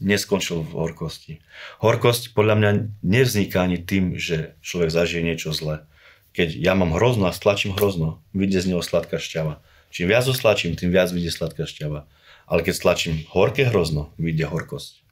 neskončil 0.00 0.64
v 0.64 0.72
horkosti. 0.74 1.34
Horkosť 1.78 2.32
podľa 2.32 2.54
mňa 2.56 2.70
nevzniká 3.04 3.68
ani 3.68 3.78
tým, 3.78 4.16
že 4.16 4.56
človek 4.64 4.90
zažije 4.90 5.22
niečo 5.22 5.52
zlé. 5.52 5.84
Keď 6.32 6.56
ja 6.56 6.72
mám 6.72 6.96
hrozno 6.96 7.28
a 7.28 7.36
stlačím 7.36 7.76
hrozno, 7.76 8.24
vyjde 8.32 8.64
z 8.64 8.66
neho 8.74 8.82
sladká 8.82 9.20
šťava. 9.20 9.60
Čím 9.92 10.10
viac 10.10 10.24
ho 10.24 10.34
stlačím, 10.34 10.74
tým 10.78 10.90
viac 10.90 11.12
vyjde 11.12 11.30
sladká 11.30 11.68
šťava. 11.68 12.08
Ale 12.50 12.60
keď 12.66 12.74
stlačím 12.74 13.14
horké 13.30 13.68
hrozno, 13.68 14.10
vyjde 14.16 14.48
horkosť. 14.48 15.02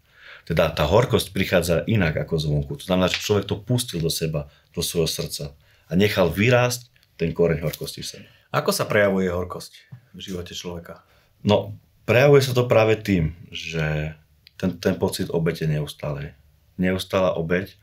Teda 0.48 0.72
tá 0.72 0.88
horkosť 0.88 1.36
prichádza 1.36 1.84
inak 1.84 2.16
ako 2.16 2.40
zvonku. 2.40 2.72
To 2.80 2.84
znamená, 2.88 3.12
že 3.12 3.20
človek 3.20 3.44
to 3.44 3.60
pustil 3.60 4.00
do 4.00 4.08
seba, 4.08 4.48
do 4.72 4.80
svojho 4.80 5.10
srdca 5.10 5.52
a 5.88 5.92
nechal 5.92 6.32
vyrásť 6.32 6.88
ten 7.20 7.36
koreň 7.36 7.60
horkosti 7.60 8.00
v 8.00 8.08
sebe. 8.08 8.26
Ako 8.48 8.72
sa 8.72 8.88
prejavuje 8.88 9.28
horkosť 9.28 9.72
v 10.16 10.20
živote 10.24 10.56
človeka? 10.56 11.04
No, 11.44 11.76
prejavuje 12.08 12.40
sa 12.40 12.56
to 12.56 12.64
práve 12.64 12.96
tým, 12.96 13.36
že 13.52 14.16
ten, 14.58 14.74
ten 14.76 14.94
pocit 14.98 15.30
obete 15.30 15.64
neustále. 15.70 16.34
Neustála 16.76 17.38
obeť. 17.38 17.78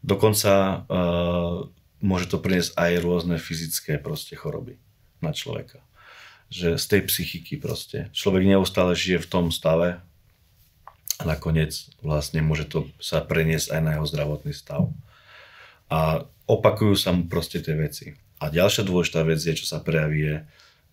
Dokonca 0.00 0.86
uh, 0.86 1.68
môže 2.00 2.30
to 2.30 2.40
priniesť 2.40 2.78
aj 2.78 2.92
rôzne 3.02 3.36
fyzické 3.36 3.98
proste 3.98 4.38
choroby 4.38 4.78
na 5.20 5.34
človeka. 5.34 5.82
Že 6.48 6.80
z 6.80 6.84
tej 6.86 7.00
psychiky 7.10 7.54
proste. 7.60 8.08
Človek 8.14 8.46
neustále 8.46 8.94
žije 8.96 9.26
v 9.26 9.30
tom 9.30 9.46
stave 9.50 10.00
a 11.20 11.22
nakoniec 11.22 11.76
vlastne 12.00 12.40
môže 12.40 12.64
to 12.64 12.88
sa 12.96 13.20
preniesť 13.20 13.76
aj 13.76 13.80
na 13.84 13.90
jeho 13.98 14.06
zdravotný 14.08 14.56
stav. 14.56 14.88
A 15.92 16.24
opakujú 16.48 16.96
sa 16.96 17.12
mu 17.12 17.28
proste 17.28 17.60
tie 17.60 17.76
veci. 17.76 18.16
A 18.40 18.48
ďalšia 18.48 18.88
dôležitá 18.88 19.20
vec 19.26 19.36
je, 19.36 19.52
čo 19.52 19.68
sa 19.68 19.84
prejaví, 19.84 20.18
je, 20.24 20.36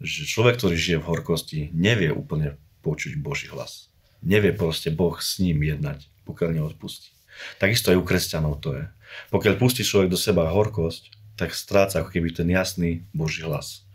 že 0.04 0.30
človek, 0.30 0.60
ktorý 0.60 0.76
žije 0.76 0.98
v 1.00 1.08
horkosti, 1.10 1.60
nevie 1.72 2.12
úplne 2.12 2.60
počuť 2.84 3.16
Boží 3.18 3.48
hlas. 3.50 3.88
Nevie 4.26 4.54
proste 4.54 4.90
Boh 4.90 5.18
s 5.18 5.38
ním 5.38 5.62
jednať, 5.62 6.10
pokiaľ 6.26 6.58
neodpustí. 6.58 7.14
Takisto 7.62 7.94
aj 7.94 7.98
u 8.02 8.04
kresťanov 8.04 8.60
to 8.60 8.78
je. 8.78 8.86
Pokiaľ 9.30 9.54
pustí 9.62 9.86
človek 9.86 10.10
do 10.10 10.20
seba 10.20 10.50
horkosť, 10.50 11.14
tak 11.38 11.54
stráca 11.54 12.02
ako 12.02 12.10
keby 12.10 12.34
ten 12.34 12.50
jasný 12.50 13.06
Boží 13.14 13.46
hlas. 13.46 13.86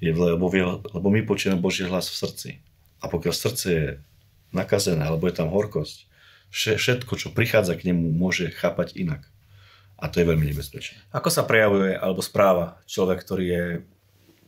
Je, 0.00 0.14
lebo, 0.14 0.48
lebo 0.80 1.08
my 1.12 1.20
počujeme 1.28 1.60
Boží 1.60 1.84
hlas 1.84 2.08
v 2.08 2.18
srdci. 2.24 2.50
A 3.04 3.12
pokiaľ 3.12 3.34
srdce 3.36 3.66
je 3.68 3.86
nakazené, 4.50 5.04
alebo 5.04 5.28
je 5.28 5.36
tam 5.36 5.52
horkosť, 5.52 6.08
všetko, 6.48 7.12
čo 7.20 7.28
prichádza 7.36 7.76
k 7.76 7.92
nemu, 7.92 8.16
môže 8.16 8.48
chápať 8.56 8.96
inak. 8.96 9.28
A 9.98 10.06
to 10.06 10.22
je 10.22 10.30
veľmi 10.30 10.46
nebezpečné. 10.48 10.96
Ako 11.10 11.28
sa 11.28 11.42
prejavuje 11.42 11.98
alebo 11.98 12.22
správa 12.22 12.78
človek, 12.86 13.18
ktorý 13.26 13.44
je 13.44 13.64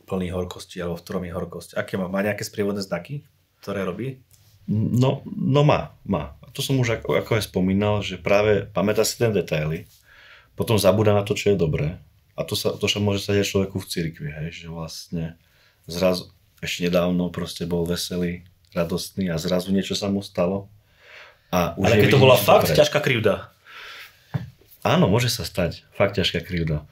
plný 0.07 0.31
horkosti 0.31 0.79
alebo 0.79 0.95
v 0.95 1.03
ktorom 1.03 1.23
je 1.27 1.35
horkosť? 1.35 1.69
Aké 1.75 1.99
má? 1.99 2.07
Má 2.07 2.23
nejaké 2.23 2.47
sprievodné 2.47 2.79
znaky, 2.79 3.27
ktoré 3.59 3.83
robí? 3.83 4.23
No, 4.71 5.19
no 5.27 5.61
má, 5.67 5.91
má. 6.07 6.39
A 6.39 6.47
to 6.55 6.63
som 6.63 6.79
už 6.79 7.03
ako, 7.03 7.19
ako 7.19 7.31
aj 7.35 7.51
spomínal, 7.51 7.99
že 7.99 8.15
práve 8.15 8.71
pamätá 8.71 9.03
si 9.03 9.19
ten 9.19 9.35
detaily, 9.35 9.83
potom 10.55 10.79
zabúda 10.79 11.11
na 11.11 11.27
to, 11.27 11.35
čo 11.35 11.51
je 11.51 11.59
dobré. 11.59 11.99
A 12.39 12.47
to 12.47 12.55
sa, 12.55 12.71
to 12.79 12.87
sa 12.87 13.03
môže 13.03 13.27
stať 13.27 13.43
aj 13.43 13.47
človeku 13.51 13.77
v 13.83 13.89
cirkvi, 13.91 14.29
hej, 14.31 14.63
že 14.63 14.67
vlastne 14.71 15.35
zrazu, 15.91 16.31
ešte 16.63 16.87
nedávno 16.87 17.27
proste 17.27 17.67
bol 17.67 17.83
veselý, 17.83 18.47
radostný 18.71 19.27
a 19.27 19.35
zrazu 19.35 19.75
niečo 19.75 19.99
sa 19.99 20.07
mu 20.07 20.23
stalo. 20.23 20.71
A 21.51 21.75
už 21.75 21.91
Ale 21.91 22.07
keď 22.07 22.15
to 22.15 22.23
bola 22.23 22.39
fakt 22.39 22.71
dobre. 22.71 22.79
ťažká 22.79 22.99
krivda. 23.03 23.51
Áno, 24.87 25.11
môže 25.11 25.27
sa 25.27 25.43
stať. 25.43 25.83
Fakt 25.91 26.15
ťažká 26.15 26.39
krivda. 26.39 26.87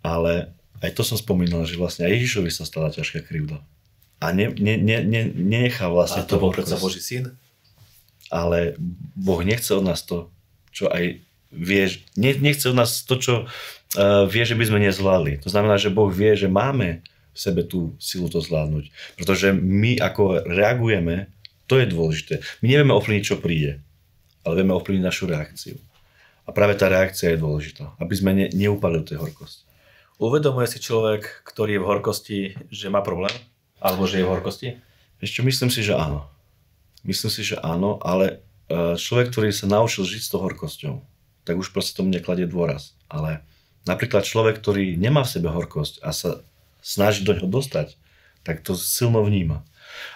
Ale 0.00 0.48
aj 0.80 0.96
to 0.96 1.04
som 1.04 1.20
spomínal, 1.20 1.68
že 1.68 1.76
vlastne 1.76 2.08
aj 2.08 2.16
Ježišovi 2.16 2.48
sa 2.48 2.64
stala 2.64 2.88
ťažká 2.88 3.20
krivda. 3.20 3.60
A 4.24 4.32
ne, 4.32 4.48
ne, 4.56 4.80
ne, 4.80 5.04
ne, 5.04 5.28
nenechá 5.28 5.92
vlastne 5.92 6.24
a 6.24 6.28
to 6.28 6.40
bol 6.40 6.48
predsa 6.48 6.80
Boží 6.80 7.04
syn? 7.04 7.36
Ale 8.32 8.80
Boh 9.12 9.44
nechce 9.44 9.68
od 9.76 9.84
nás 9.84 10.00
to, 10.00 10.32
čo 10.72 10.88
aj 10.88 11.20
vie, 11.52 11.84
ne, 12.16 12.32
nechce 12.40 12.72
od 12.72 12.76
nás 12.80 13.04
to, 13.04 13.20
čo 13.20 13.34
uh, 13.44 14.24
vie, 14.24 14.42
že 14.48 14.56
by 14.56 14.64
sme 14.64 14.80
nezvládli. 14.80 15.44
To 15.44 15.52
znamená, 15.52 15.76
že 15.76 15.92
Boh 15.92 16.08
vie, 16.08 16.32
že 16.32 16.48
máme 16.48 17.04
v 17.04 17.38
sebe 17.38 17.68
tú 17.68 17.92
silu 18.00 18.32
to 18.32 18.40
zvládnuť. 18.40 18.88
Pretože 19.20 19.52
my 19.52 20.00
ako 20.00 20.48
reagujeme, 20.48 21.28
to 21.68 21.76
je 21.76 21.86
dôležité. 21.90 22.34
My 22.64 22.72
nevieme 22.72 22.96
ovplyvniť, 22.96 23.24
čo 23.28 23.42
príde, 23.42 23.84
ale 24.46 24.64
vieme 24.64 24.72
ovplyvniť 24.72 25.04
našu 25.04 25.28
reakciu. 25.28 25.76
A 26.44 26.52
práve 26.52 26.76
tá 26.76 26.88
reakcia 26.88 27.34
je 27.34 27.42
dôležitá, 27.42 27.92
aby 28.00 28.14
sme 28.16 28.32
ne, 28.32 28.46
neupadli 28.52 29.04
do 29.04 29.08
tej 29.12 29.18
horkosti. 29.20 29.64
Uvedomuje 30.22 30.70
si 30.70 30.78
človek, 30.78 31.42
ktorý 31.42 31.76
je 31.76 31.82
v 31.82 31.88
horkosti, 31.88 32.38
že 32.70 32.86
má 32.86 33.02
problém? 33.02 33.34
Alebo 33.84 34.08
že 34.08 34.18
je 34.20 34.24
v 34.24 34.32
horkosti? 34.32 34.68
Ešte 35.20 35.44
myslím 35.44 35.68
si, 35.68 35.84
že 35.84 35.92
áno. 35.92 36.24
Myslím 37.04 37.28
si, 37.28 37.44
že 37.44 37.60
áno, 37.60 38.00
ale 38.00 38.40
e, 38.72 38.96
človek, 38.96 39.28
ktorý 39.28 39.52
sa 39.52 39.68
naučil 39.68 40.08
žiť 40.08 40.20
s 40.24 40.32
tou 40.32 40.40
horkosťou, 40.40 41.04
tak 41.44 41.60
už 41.60 41.68
proste 41.76 41.92
tomu 41.92 42.08
nekladie 42.08 42.48
dôraz. 42.48 42.96
Ale 43.12 43.44
napríklad 43.84 44.24
človek, 44.24 44.56
ktorý 44.56 44.96
nemá 44.96 45.28
v 45.28 45.32
sebe 45.36 45.52
horkosť 45.52 46.00
a 46.00 46.16
sa 46.16 46.40
snaží 46.80 47.20
do 47.28 47.36
ňoho 47.36 47.60
dostať, 47.60 48.00
tak 48.40 48.64
to 48.64 48.72
silno 48.72 49.20
vníma. 49.20 49.60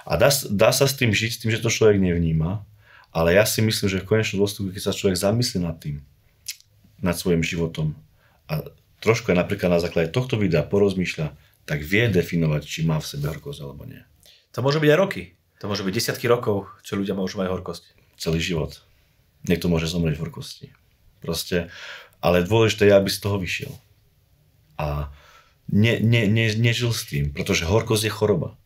A 0.08 0.16
dá, 0.16 0.32
dá 0.48 0.72
sa 0.72 0.88
s 0.88 0.96
tým 0.96 1.12
žiť, 1.12 1.30
s 1.36 1.40
tým, 1.44 1.52
že 1.52 1.60
to 1.60 1.68
človek 1.68 2.00
nevníma, 2.00 2.64
ale 3.12 3.36
ja 3.36 3.44
si 3.44 3.60
myslím, 3.60 3.88
že 3.88 4.00
v 4.00 4.08
konečnom 4.08 4.44
dôsledku, 4.44 4.72
keď 4.72 4.82
sa 4.88 4.96
človek 4.96 5.16
zamyslí 5.16 5.64
nad 5.64 5.76
tým, 5.76 6.00
nad 7.04 7.16
svojim 7.16 7.44
životom 7.44 7.96
a 8.48 8.64
trošku 9.00 9.32
aj 9.32 9.38
napríklad 9.44 9.70
na 9.70 9.80
základe 9.80 10.12
tohto 10.12 10.36
videa 10.36 10.64
porozmýšľa, 10.66 11.32
tak 11.68 11.84
vie 11.84 12.08
definovať, 12.08 12.64
či 12.64 12.80
má 12.88 12.96
v 12.96 13.04
sebe 13.04 13.28
horkosť 13.28 13.60
alebo 13.60 13.84
nie. 13.84 14.00
To 14.56 14.64
môže 14.64 14.80
byť 14.80 14.88
aj 14.88 14.98
roky. 14.98 15.22
To 15.60 15.68
môže 15.68 15.84
byť 15.84 15.92
desiatky 15.92 16.24
rokov, 16.24 16.72
čo 16.80 16.96
ľudia 16.96 17.12
môžu 17.12 17.36
mať 17.36 17.52
horkosť. 17.52 17.92
Celý 18.16 18.40
život. 18.40 18.80
Niekto 19.44 19.68
môže 19.68 19.84
zomrieť 19.84 20.16
v 20.16 20.24
horkosti. 20.24 20.66
Proste, 21.20 21.68
ale 22.24 22.46
dôležité 22.48 22.88
je, 22.88 22.94
aby 22.96 23.10
z 23.12 23.20
toho 23.20 23.36
vyšiel. 23.36 23.72
A 24.80 25.12
ne, 25.68 26.00
ne, 26.00 26.24
ne, 26.24 26.46
nežil 26.56 26.90
s 26.96 27.04
tým, 27.04 27.30
pretože 27.36 27.68
horkosť 27.68 28.08
je 28.08 28.12
choroba. 28.16 28.56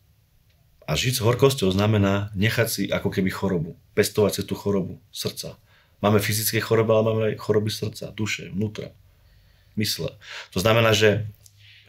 A 0.87 0.95
žiť 0.95 1.19
s 1.19 1.23
horkosťou 1.25 1.75
znamená 1.75 2.31
nechať 2.39 2.67
si 2.69 2.83
ako 2.87 3.11
keby 3.11 3.29
chorobu, 3.33 3.75
pestovať 3.97 4.31
si 4.39 4.41
tú 4.47 4.55
chorobu 4.55 5.03
srdca. 5.11 5.59
Máme 5.99 6.23
fyzické 6.23 6.59
choroby, 6.63 6.91
ale 6.91 7.03
máme 7.03 7.21
aj 7.33 7.35
choroby 7.39 7.71
srdca, 7.71 8.11
duše, 8.11 8.51
vnútra, 8.51 8.91
mysle. 9.79 10.15
To 10.51 10.59
znamená, 10.59 10.91
že 10.91 11.27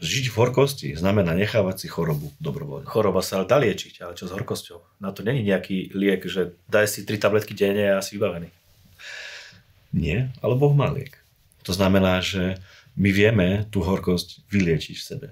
žiť 0.05 0.29
v 0.29 0.37
horkosti 0.37 0.89
znamená 0.93 1.33
nechávať 1.33 1.85
si 1.85 1.87
chorobu 1.89 2.29
dobrovoľne. 2.37 2.85
Choroba 2.85 3.25
sa 3.25 3.41
dá 3.41 3.57
liečiť, 3.57 4.05
ale 4.05 4.13
čo 4.13 4.29
s 4.29 4.35
horkosťou? 4.37 5.01
Na 5.01 5.09
to 5.09 5.25
není 5.25 5.41
nejaký 5.41 5.91
liek, 5.97 6.21
že 6.29 6.53
daj 6.69 6.85
si 6.85 7.03
tri 7.03 7.17
tabletky 7.17 7.57
denne 7.57 7.97
a 7.97 8.05
si 8.05 8.15
vybavený. 8.15 8.53
Nie, 9.95 10.29
ale 10.45 10.53
Boh 10.53 10.71
má 10.77 10.93
liek. 10.93 11.17
To 11.65 11.73
znamená, 11.73 12.21
že 12.21 12.61
my 12.93 13.09
vieme 13.09 13.65
tú 13.73 13.81
horkosť 13.81 14.45
vyliečiť 14.53 14.95
v 14.95 15.03
sebe. 15.03 15.27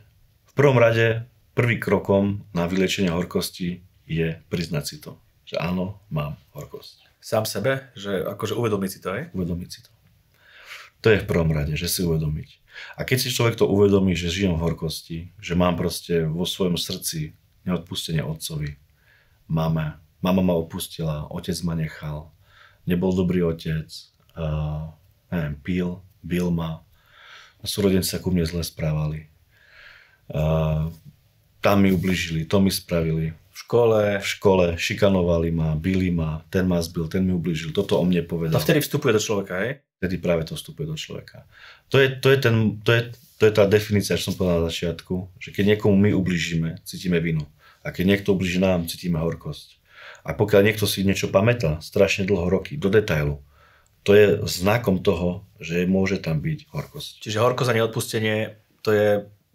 V 0.50 0.53
prvom 0.58 0.82
rade, 0.82 1.30
prvý 1.53 1.77
krokom 1.77 2.44
na 2.51 2.65
vyliečenie 2.65 3.13
horkosti 3.13 3.86
je 4.10 4.42
priznať 4.50 4.84
si 4.84 4.98
to, 5.00 5.22
že 5.46 5.62
áno, 5.62 6.01
mám 6.10 6.36
horkosť. 6.58 7.06
Sám 7.24 7.48
sebe? 7.48 7.88
Že 7.96 8.36
akože 8.36 8.58
uvedomiť 8.58 8.89
si 8.92 9.00
to, 9.00 9.08
aj? 9.15 9.22
Uvedomiť 9.32 9.70
si 9.72 9.80
to. 9.80 9.89
To 11.04 11.12
je 11.12 11.20
v 11.20 11.28
prvom 11.28 11.52
rade, 11.52 11.76
že 11.76 11.92
si 11.92 12.02
uvedomiť. 12.08 12.64
A 12.96 13.04
keď 13.04 13.28
si 13.28 13.36
človek 13.36 13.60
to 13.60 13.68
uvedomí, 13.68 14.16
že 14.16 14.32
žijem 14.32 14.56
v 14.56 14.64
horkosti, 14.64 15.18
že 15.38 15.54
mám 15.54 15.76
proste 15.76 16.26
vo 16.26 16.48
svojom 16.48 16.80
srdci 16.80 17.36
neodpustenie 17.68 18.24
otcovi, 18.24 18.80
mama, 19.52 20.00
mama 20.24 20.42
ma 20.42 20.56
opustila, 20.56 21.28
otec 21.28 21.60
ma 21.68 21.76
nechal, 21.76 22.32
nebol 22.88 23.12
dobrý 23.12 23.44
otec, 23.44 23.92
uh, 24.40 24.90
neviem, 25.30 25.56
pil, 25.60 25.90
bil 26.24 26.48
ma, 26.50 26.82
súrodenci 27.64 28.16
sa 28.16 28.24
ku 28.24 28.32
mne 28.32 28.48
zle 28.48 28.64
správali. 28.64 29.28
A 30.32 30.88
tam 31.64 31.78
mi 31.80 31.92
ubližili, 31.92 32.44
to 32.48 32.60
mi 32.60 32.72
spravili. 32.72 33.32
V 33.54 33.58
škole? 33.70 34.18
V 34.18 34.28
škole, 34.28 34.66
šikanovali 34.82 35.54
ma, 35.54 35.78
bili 35.78 36.10
ma, 36.10 36.42
ten 36.50 36.66
ma 36.66 36.82
zbil, 36.82 37.06
ten 37.06 37.22
mi 37.22 37.38
ubližil, 37.38 37.70
toto 37.70 38.02
o 38.02 38.04
mne 38.04 38.26
povedal. 38.26 38.58
To 38.58 38.66
vtedy 38.66 38.82
vstupuje 38.82 39.14
do 39.14 39.22
človeka, 39.22 39.54
hej? 39.62 39.72
Vtedy 40.02 40.18
práve 40.18 40.42
to 40.50 40.58
vstupuje 40.58 40.90
do 40.90 40.98
človeka. 40.98 41.46
To 41.94 42.02
je, 42.02 42.18
to 42.18 42.34
je, 42.34 42.38
ten, 42.42 42.82
to 42.82 42.90
je, 42.98 43.02
to 43.38 43.44
je 43.46 43.54
tá 43.54 43.70
definícia, 43.70 44.18
čo 44.18 44.34
som 44.34 44.42
povedal 44.42 44.66
na 44.66 44.74
začiatku, 44.74 45.38
že 45.38 45.54
keď 45.54 45.78
niekomu 45.78 45.94
my 45.94 46.18
ubližíme, 46.18 46.82
cítime 46.82 47.22
vinu. 47.22 47.46
A 47.86 47.94
keď 47.94 48.18
niekto 48.18 48.34
ubliží 48.34 48.58
nám, 48.58 48.90
cítime 48.90 49.22
horkosť. 49.22 49.78
A 50.26 50.34
pokiaľ 50.34 50.62
niekto 50.66 50.90
si 50.90 51.06
niečo 51.06 51.30
pamätá, 51.30 51.78
strašne 51.84 52.26
dlho 52.26 52.50
roky, 52.50 52.74
do 52.74 52.90
detailu, 52.90 53.46
to 54.02 54.18
je 54.18 54.42
znakom 54.50 55.00
toho, 55.00 55.46
že 55.62 55.86
môže 55.86 56.20
tam 56.20 56.42
byť 56.42 56.74
horkosť. 56.74 57.24
Čiže 57.24 57.40
horkosť 57.40 57.70
a 57.70 57.78
neodpustenie, 57.78 58.36
to 58.82 58.90
je 58.92 59.08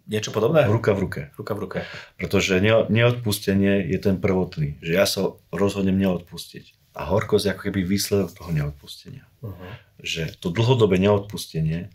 niečo 0.09 0.33
podobné? 0.33 0.65
Ruka 0.65 0.97
v 0.97 0.99
ruke. 1.05 1.21
Ruka 1.37 1.53
v 1.53 1.59
ruke. 1.61 1.79
Pretože 2.17 2.57
neodpustenie 2.89 3.85
je 3.85 3.99
ten 4.01 4.17
prvotný, 4.17 4.81
že 4.81 4.91
ja 4.97 5.05
sa 5.05 5.37
rozhodnem 5.53 5.95
neodpustiť. 6.01 6.97
A 6.97 7.05
horkosť 7.07 7.43
je 7.45 7.51
ako 7.53 7.63
keby 7.69 7.85
výsledok 7.85 8.33
toho 8.33 8.49
neodpustenia. 8.49 9.23
Uh-huh. 9.45 9.55
Že 10.01 10.35
to 10.41 10.49
dlhodobé 10.49 10.97
neodpustenie 10.97 11.93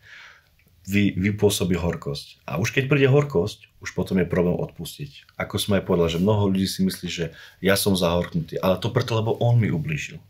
vy, 0.86 1.12
vypôsobí 1.18 1.74
horkosť. 1.74 2.40
A 2.46 2.62
už 2.62 2.70
keď 2.70 2.88
príde 2.88 3.08
horkosť, 3.10 3.68
už 3.82 3.92
potom 3.92 4.22
je 4.22 4.30
problém 4.30 4.56
odpustiť. 4.56 5.36
Ako 5.36 5.60
som 5.60 5.76
aj 5.76 5.84
povedal, 5.84 6.08
že 6.08 6.22
mnoho 6.22 6.48
ľudí 6.48 6.70
si 6.70 6.86
myslí, 6.86 7.08
že 7.10 7.26
ja 7.60 7.74
som 7.74 7.98
zahorknutý, 7.98 8.56
ale 8.62 8.80
to 8.80 8.88
preto, 8.88 9.18
lebo 9.18 9.36
on 9.42 9.60
mi 9.60 9.68
ublížil. 9.68 10.22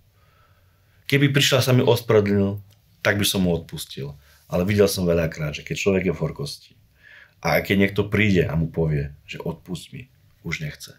Keby 1.06 1.30
prišla 1.30 1.60
sa 1.60 1.70
mi 1.76 1.84
ospravedlnil, 1.84 2.58
tak 3.04 3.20
by 3.20 3.26
som 3.28 3.44
mu 3.44 3.52
odpustil. 3.52 4.16
Ale 4.48 4.64
videl 4.64 4.88
som 4.88 5.04
veľakrát, 5.04 5.54
že 5.54 5.62
keď 5.62 5.76
človek 5.76 6.02
je 6.08 6.14
v 6.16 6.22
horkosti 6.24 6.72
a 7.44 7.60
keď 7.60 7.76
niekto 7.76 8.08
príde 8.08 8.48
a 8.48 8.56
mu 8.56 8.72
povie, 8.72 9.12
že 9.28 9.36
odpust 9.36 9.92
mi, 9.92 10.08
už 10.48 10.64
nechce. 10.64 10.96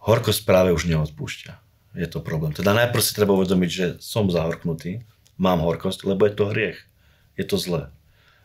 Horkosť 0.00 0.48
práve 0.48 0.72
už 0.72 0.88
neodpúšťa. 0.88 1.60
Je 1.92 2.08
to 2.08 2.24
problém. 2.24 2.56
Teda 2.56 2.72
najprv 2.72 3.04
si 3.04 3.12
treba 3.12 3.36
uvedomiť, 3.36 3.70
že 3.70 3.86
som 4.00 4.32
zahorknutý, 4.32 5.04
mám 5.36 5.60
horkosť, 5.60 6.08
lebo 6.08 6.24
je 6.24 6.32
to 6.32 6.48
hriech. 6.48 6.78
Je 7.36 7.44
to 7.44 7.60
zlé. 7.60 7.92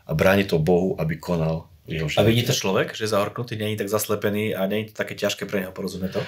A 0.03 0.11
bráni 0.11 0.43
to 0.43 0.59
Bohu, 0.59 0.99
aby 0.99 1.15
konal 1.15 1.71
jeho 1.87 2.11
A 2.19 2.27
vidí 2.27 2.43
to 2.43 2.55
človek, 2.55 2.91
že 2.91 3.07
zahorknutý, 3.07 3.55
není 3.55 3.79
tak 3.79 3.87
zaslepený 3.87 4.51
a 4.51 4.67
není 4.67 4.91
to 4.91 4.93
také 4.95 5.15
ťažké 5.15 5.47
pre 5.47 5.63
neho 5.63 5.71
porozumieť 5.71 6.19
to? 6.19 6.21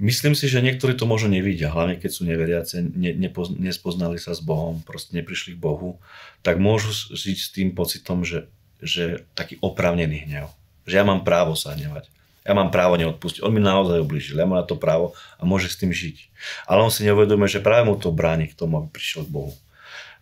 Myslím 0.00 0.32
si, 0.32 0.48
že 0.48 0.64
niektorí 0.64 0.96
to 0.96 1.04
možno 1.04 1.36
nevidia, 1.36 1.68
hlavne 1.68 2.00
keď 2.00 2.10
sú 2.10 2.24
neveriace, 2.24 2.80
ne, 2.80 3.12
nepoz, 3.12 3.52
nespoznali 3.52 4.16
sa 4.16 4.32
s 4.32 4.40
Bohom, 4.40 4.80
proste 4.80 5.12
neprišli 5.12 5.54
k 5.54 5.60
Bohu, 5.60 6.00
tak 6.40 6.56
môžu 6.56 6.88
žiť 7.12 7.36
s 7.36 7.52
tým 7.52 7.76
pocitom, 7.76 8.24
že, 8.24 8.48
že 8.82 9.24
taký 9.36 9.56
opravnený 9.60 10.26
hnev. 10.28 10.48
Že 10.88 10.94
ja 11.00 11.04
mám 11.04 11.22
právo 11.22 11.54
sa 11.54 11.76
hnevať. 11.76 12.08
Ja 12.40 12.56
mám 12.56 12.72
právo 12.72 12.96
neodpustiť. 12.96 13.44
On 13.44 13.52
mi 13.52 13.60
naozaj 13.60 14.00
ublížil. 14.00 14.40
Ja 14.40 14.48
mám 14.48 14.64
na 14.64 14.66
to 14.66 14.74
právo 14.80 15.12
a 15.36 15.44
môže 15.44 15.68
s 15.68 15.76
tým 15.76 15.92
žiť. 15.92 16.32
Ale 16.64 16.80
on 16.82 16.90
si 16.90 17.04
neuvedomuje, 17.04 17.52
že 17.52 17.60
práve 17.60 17.84
mu 17.84 18.00
to 18.00 18.08
bráni 18.10 18.48
k 18.48 18.56
tomu, 18.56 18.80
aby 18.80 18.88
prišiel 18.88 19.28
k 19.28 19.32
Bohu. 19.32 19.52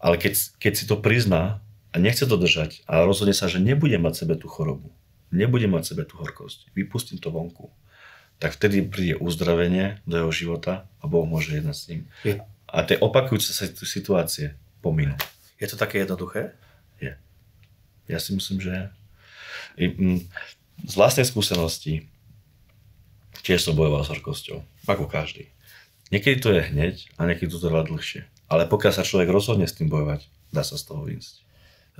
Ale 0.02 0.18
keď, 0.18 0.34
keď 0.58 0.72
si 0.74 0.84
to 0.86 0.98
prizná 0.98 1.62
a 1.94 1.96
nechce 2.02 2.26
to 2.26 2.34
držať 2.34 2.82
a 2.90 3.06
rozhodne 3.06 3.34
sa, 3.34 3.46
že 3.46 3.62
nebude 3.62 3.94
mať 4.02 4.26
sebe 4.26 4.34
tú 4.34 4.50
chorobu, 4.50 4.90
nebude 5.30 5.70
mať 5.70 5.94
sebe 5.94 6.02
tú 6.04 6.18
horkosť, 6.18 6.70
vypustím 6.74 7.22
to 7.22 7.30
vonku, 7.30 7.70
tak 8.38 8.54
vtedy 8.54 8.86
príde 8.86 9.14
uzdravenie 9.18 9.98
do 10.06 10.14
jeho 10.22 10.30
života 10.34 10.86
a 11.02 11.10
Boh 11.10 11.26
môže 11.26 11.54
jednať 11.58 11.74
s 11.74 11.84
ním. 11.90 12.00
Je, 12.22 12.38
A 12.70 12.82
tie 12.86 12.94
opakujúce 12.98 13.50
sa 13.50 13.66
situácie 13.66 14.54
pominú. 14.78 15.18
je 15.58 15.66
to 15.66 15.74
také 15.74 16.06
jednoduché? 16.06 16.54
Je. 17.02 17.18
Ja 18.08 18.18
si 18.18 18.32
myslím, 18.32 18.58
že 18.58 18.74
mm, 19.76 20.24
Z 20.88 20.94
vlastnej 20.96 21.28
skúsenosti 21.28 22.08
tiež 23.44 23.62
som 23.64 23.76
bojoval 23.76 24.04
s 24.04 24.12
horkosťou, 24.12 24.60
ako 24.88 25.04
každý. 25.08 25.48
Niekedy 26.08 26.36
to 26.40 26.50
je 26.56 26.62
hneď 26.72 26.94
a 27.20 27.28
niekedy 27.28 27.52
to 27.52 27.60
trvá 27.60 27.84
dlhšie. 27.84 28.24
Ale 28.48 28.64
pokiaľ 28.64 28.92
sa 28.96 29.04
človek 29.04 29.28
rozhodne 29.28 29.68
s 29.68 29.76
tým 29.76 29.92
bojovať, 29.92 30.24
dá 30.52 30.64
sa 30.64 30.80
z 30.80 30.88
toho. 30.88 31.04
Uh, 31.04 31.20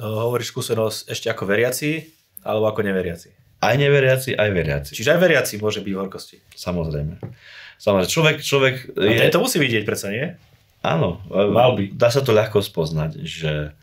hovoríš 0.01 0.57
skúsenosť 0.57 1.13
ešte 1.13 1.29
ako 1.29 1.45
veriaci 1.45 2.09
alebo 2.41 2.73
ako 2.73 2.89
neveriaci? 2.89 3.37
Aj 3.59 3.75
neveriaci, 3.75 4.39
aj 4.39 4.51
veriaci. 4.55 4.91
Čiže 4.95 5.19
aj 5.19 5.21
veriaci 5.21 5.55
môže 5.59 5.83
byť 5.83 5.93
v 5.93 5.99
horkosti. 5.99 6.37
Samozrejme. 6.55 7.19
Samozrejme, 7.77 8.09
človek, 8.09 8.37
človek 8.41 8.75
A 8.95 9.03
je... 9.13 9.19
ten 9.27 9.35
to 9.35 9.43
musí 9.43 9.59
vidieť 9.59 9.83
predsa, 9.83 10.09
nie? 10.15 10.31
Áno, 10.79 11.19
Mal 11.27 11.71
by. 11.75 11.83
dá 11.91 12.09
sa 12.09 12.23
to 12.23 12.31
ľahko 12.31 12.63
spoznať, 12.63 13.19
že 13.27 13.75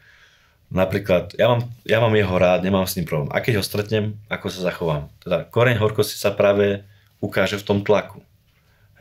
napríklad 0.71 1.33
ja 1.37 1.51
mám, 1.51 1.61
ja 1.85 1.97
mám 2.01 2.13
jeho 2.13 2.35
rád, 2.35 2.65
nemám 2.65 2.85
s 2.85 2.95
ním 2.97 3.05
problém. 3.09 3.29
A 3.33 3.41
keď 3.41 3.59
ho 3.59 3.63
stretnem, 3.65 4.17
ako 4.29 4.47
sa 4.49 4.71
zachovám? 4.71 5.11
Teda 5.21 5.45
koreň 5.45 5.77
horkosti 5.81 6.17
sa 6.17 6.33
práve 6.33 6.85
ukáže 7.21 7.57
v 7.61 7.67
tom 7.67 7.79
tlaku. 7.81 8.21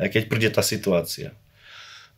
A 0.01 0.11
keď 0.11 0.23
príde 0.27 0.49
tá 0.51 0.65
situácia, 0.65 1.31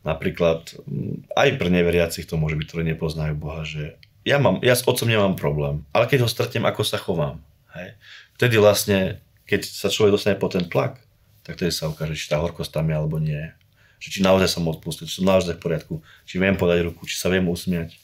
napríklad 0.06 0.70
mm, 0.86 1.34
aj 1.34 1.48
pre 1.58 1.68
neveriacich 1.68 2.24
to 2.24 2.38
môže 2.40 2.56
byť, 2.56 2.66
ktorí 2.70 2.82
nepoznajú 2.94 3.34
Boha, 3.36 3.66
že 3.66 3.98
ja, 4.26 4.38
mám, 4.42 4.58
ja 4.62 4.74
s 4.74 4.86
otcom 4.86 5.06
nemám 5.06 5.38
problém, 5.38 5.86
ale 5.94 6.10
keď 6.10 6.26
ho 6.26 6.28
stretnem, 6.30 6.66
ako 6.66 6.82
sa 6.82 6.98
chovám. 6.98 7.38
Hej? 7.74 7.94
Vtedy 8.38 8.58
vlastne, 8.58 9.22
keď 9.46 9.66
sa 9.66 9.86
človek 9.90 10.18
dostane 10.18 10.38
po 10.38 10.50
ten 10.50 10.66
tlak, 10.66 10.98
tak 11.46 11.62
tedy 11.62 11.70
sa 11.70 11.86
ukáže, 11.86 12.18
či 12.18 12.26
tá 12.26 12.42
horkosť 12.42 12.74
tam 12.74 12.90
je 12.90 12.94
alebo 12.98 13.22
nie. 13.22 13.54
Že 14.02 14.08
či 14.10 14.20
naozaj 14.26 14.50
som 14.50 14.66
odpustil, 14.66 15.06
či 15.06 15.22
som 15.22 15.30
naozaj 15.30 15.56
v 15.56 15.62
poriadku, 15.62 15.94
či 16.26 16.42
viem 16.42 16.58
podať 16.58 16.90
ruku, 16.90 17.06
či 17.06 17.14
sa 17.14 17.30
viem 17.30 17.46
usmiať. 17.46 17.94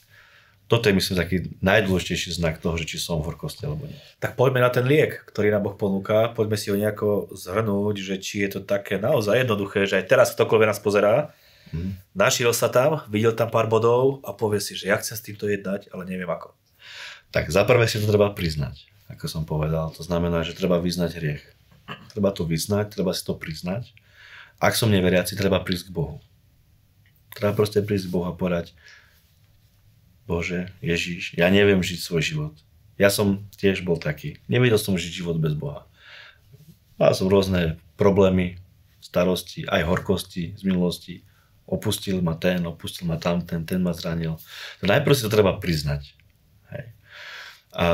Toto 0.73 0.89
je 0.89 0.97
myslím 0.97 1.15
taký 1.21 1.37
najdôležitejší 1.61 2.33
znak 2.41 2.57
toho, 2.57 2.81
že 2.81 2.89
či 2.89 2.97
som 2.97 3.21
v 3.21 3.29
horkosti 3.29 3.69
alebo 3.69 3.85
nie. 3.85 3.93
Tak 4.17 4.33
poďme 4.33 4.65
na 4.65 4.73
ten 4.73 4.89
liek, 4.89 5.21
ktorý 5.29 5.53
nám 5.53 5.69
Boh 5.69 5.77
ponúka. 5.77 6.33
Poďme 6.33 6.57
si 6.57 6.73
ho 6.73 6.77
nejako 6.77 7.29
zhrnúť, 7.37 8.01
že 8.01 8.17
či 8.17 8.41
je 8.41 8.57
to 8.57 8.59
také 8.65 8.97
naozaj 8.97 9.45
jednoduché, 9.45 9.85
že 9.85 10.01
aj 10.01 10.09
teraz 10.09 10.33
ktokoľvek 10.33 10.69
nás 10.73 10.81
pozerá, 10.81 11.29
Mhm. 11.73 12.13
našiel 12.13 12.53
sa 12.53 12.69
tam, 12.69 13.01
videl 13.09 13.33
tam 13.33 13.49
pár 13.49 13.65
bodov 13.65 14.21
a 14.21 14.29
povie 14.29 14.61
si, 14.61 14.77
že 14.77 14.93
ja 14.93 14.97
chcem 15.01 15.17
s 15.17 15.25
týmto 15.25 15.49
jednať, 15.49 15.89
ale 15.89 16.05
neviem 16.05 16.29
ako. 16.29 16.53
Tak 17.33 17.49
za 17.49 17.65
prvé 17.65 17.89
si 17.89 17.97
to 17.97 18.05
treba 18.05 18.29
priznať, 18.29 18.85
ako 19.09 19.25
som 19.25 19.41
povedal. 19.41 19.89
To 19.97 20.05
znamená, 20.05 20.45
že 20.45 20.53
treba 20.53 20.77
vyznať 20.77 21.17
hriech. 21.17 21.43
Treba 22.13 22.29
to 22.29 22.45
vyznať, 22.45 22.93
treba 22.93 23.09
si 23.17 23.25
to 23.25 23.33
priznať. 23.33 23.89
Ak 24.61 24.77
som 24.77 24.93
neveriaci, 24.93 25.33
treba 25.33 25.57
prísť 25.65 25.89
k 25.89 25.95
Bohu. 25.97 26.21
Treba 27.33 27.57
proste 27.57 27.81
prísť 27.81 28.05
k 28.07 28.13
Bohu 28.13 28.29
a 28.29 28.37
povedať, 28.37 28.77
Bože, 30.33 30.73
Ježiš, 30.81 31.37
ja 31.37 31.53
neviem 31.53 31.85
žiť 31.85 31.99
svoj 32.01 32.21
život. 32.25 32.55
Ja 32.97 33.13
som 33.13 33.45
tiež 33.53 33.85
bol 33.85 34.01
taký. 34.01 34.41
Nevedel 34.49 34.81
som 34.81 34.97
žiť 34.97 35.13
život 35.13 35.37
bez 35.37 35.53
Boha. 35.53 35.85
Mal 36.97 37.13
som 37.13 37.29
rôzne 37.29 37.77
problémy, 38.01 38.57
starosti, 38.97 39.69
aj 39.69 39.85
horkosti 39.85 40.57
z 40.57 40.61
minulosti. 40.65 41.21
Opustil 41.69 42.25
ma 42.25 42.33
ten, 42.33 42.65
opustil 42.65 43.05
ma 43.05 43.21
tamten, 43.21 43.61
ten 43.69 43.77
ma 43.85 43.93
zranil. 43.93 44.41
To 44.81 44.89
najprv 44.89 45.13
si 45.13 45.21
to 45.21 45.29
treba 45.29 45.53
priznať. 45.61 46.17
Hej. 46.73 46.85
A 47.77 47.85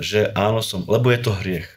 že 0.00 0.32
áno 0.32 0.64
som, 0.64 0.88
lebo 0.88 1.12
je 1.12 1.20
to 1.20 1.36
hriech. 1.36 1.68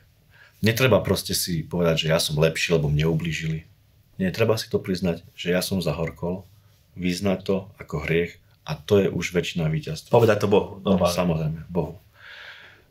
Netreba 0.63 1.03
proste 1.03 1.35
si 1.35 1.59
povedať, 1.67 2.07
že 2.07 2.11
ja 2.15 2.23
som 2.23 2.39
lepší, 2.39 2.79
lebo 2.79 2.87
mne 2.87 3.11
ublížili. 3.11 3.67
Nie, 4.15 4.31
treba 4.31 4.55
si 4.55 4.71
to 4.71 4.79
priznať, 4.79 5.27
že 5.35 5.51
ja 5.51 5.59
som 5.59 5.83
zahorkol, 5.83 6.47
vyznať 6.95 7.39
to 7.43 7.55
ako 7.75 8.07
hriech 8.07 8.39
a 8.65 8.71
to 8.73 9.05
je 9.05 9.07
už 9.13 9.31
väčšina 9.31 9.69
víťazstva. 9.69 10.09
Povedať 10.09 10.41
to 10.41 10.47
Bohu. 10.49 10.81
No, 10.81 10.97
Normálne. 10.97 11.13
samozrejme, 11.13 11.59
Bohu. 11.69 12.01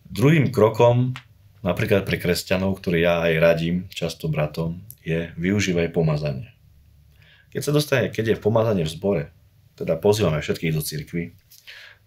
Druhým 0.06 0.54
krokom, 0.54 1.18
napríklad 1.66 2.06
pre 2.06 2.22
kresťanov, 2.22 2.78
ktorý 2.78 3.02
ja 3.02 3.14
aj 3.26 3.32
radím 3.42 3.76
často 3.90 4.30
bratom, 4.30 4.78
je 5.02 5.34
využívaj 5.34 5.90
pomazanie. 5.90 6.54
Keď 7.50 7.60
sa 7.62 7.72
dostane, 7.74 8.06
keď 8.14 8.34
je 8.34 8.42
pomazanie 8.42 8.86
v 8.86 8.94
zbore, 8.94 9.22
teda 9.74 9.98
pozývame 9.98 10.38
všetkých 10.38 10.74
do 10.74 10.82
cirkvi, 10.82 11.34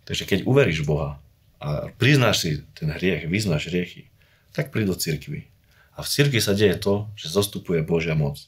takže 0.08 0.24
keď 0.24 0.40
uveríš 0.48 0.88
Boha 0.88 1.20
a 1.60 1.92
priznáš 2.00 2.38
si 2.40 2.50
ten 2.72 2.88
hriech, 2.88 3.28
vyznáš 3.28 3.68
hriechy, 3.68 4.08
tak 4.56 4.72
príď 4.72 4.96
do 4.96 4.98
cirkvi. 4.98 5.52
A 5.98 6.06
v 6.06 6.08
cirkvi 6.08 6.40
sa 6.40 6.56
deje 6.56 6.78
to, 6.80 7.10
že 7.20 7.34
zostupuje 7.34 7.84
Božia 7.84 8.16
moc. 8.16 8.40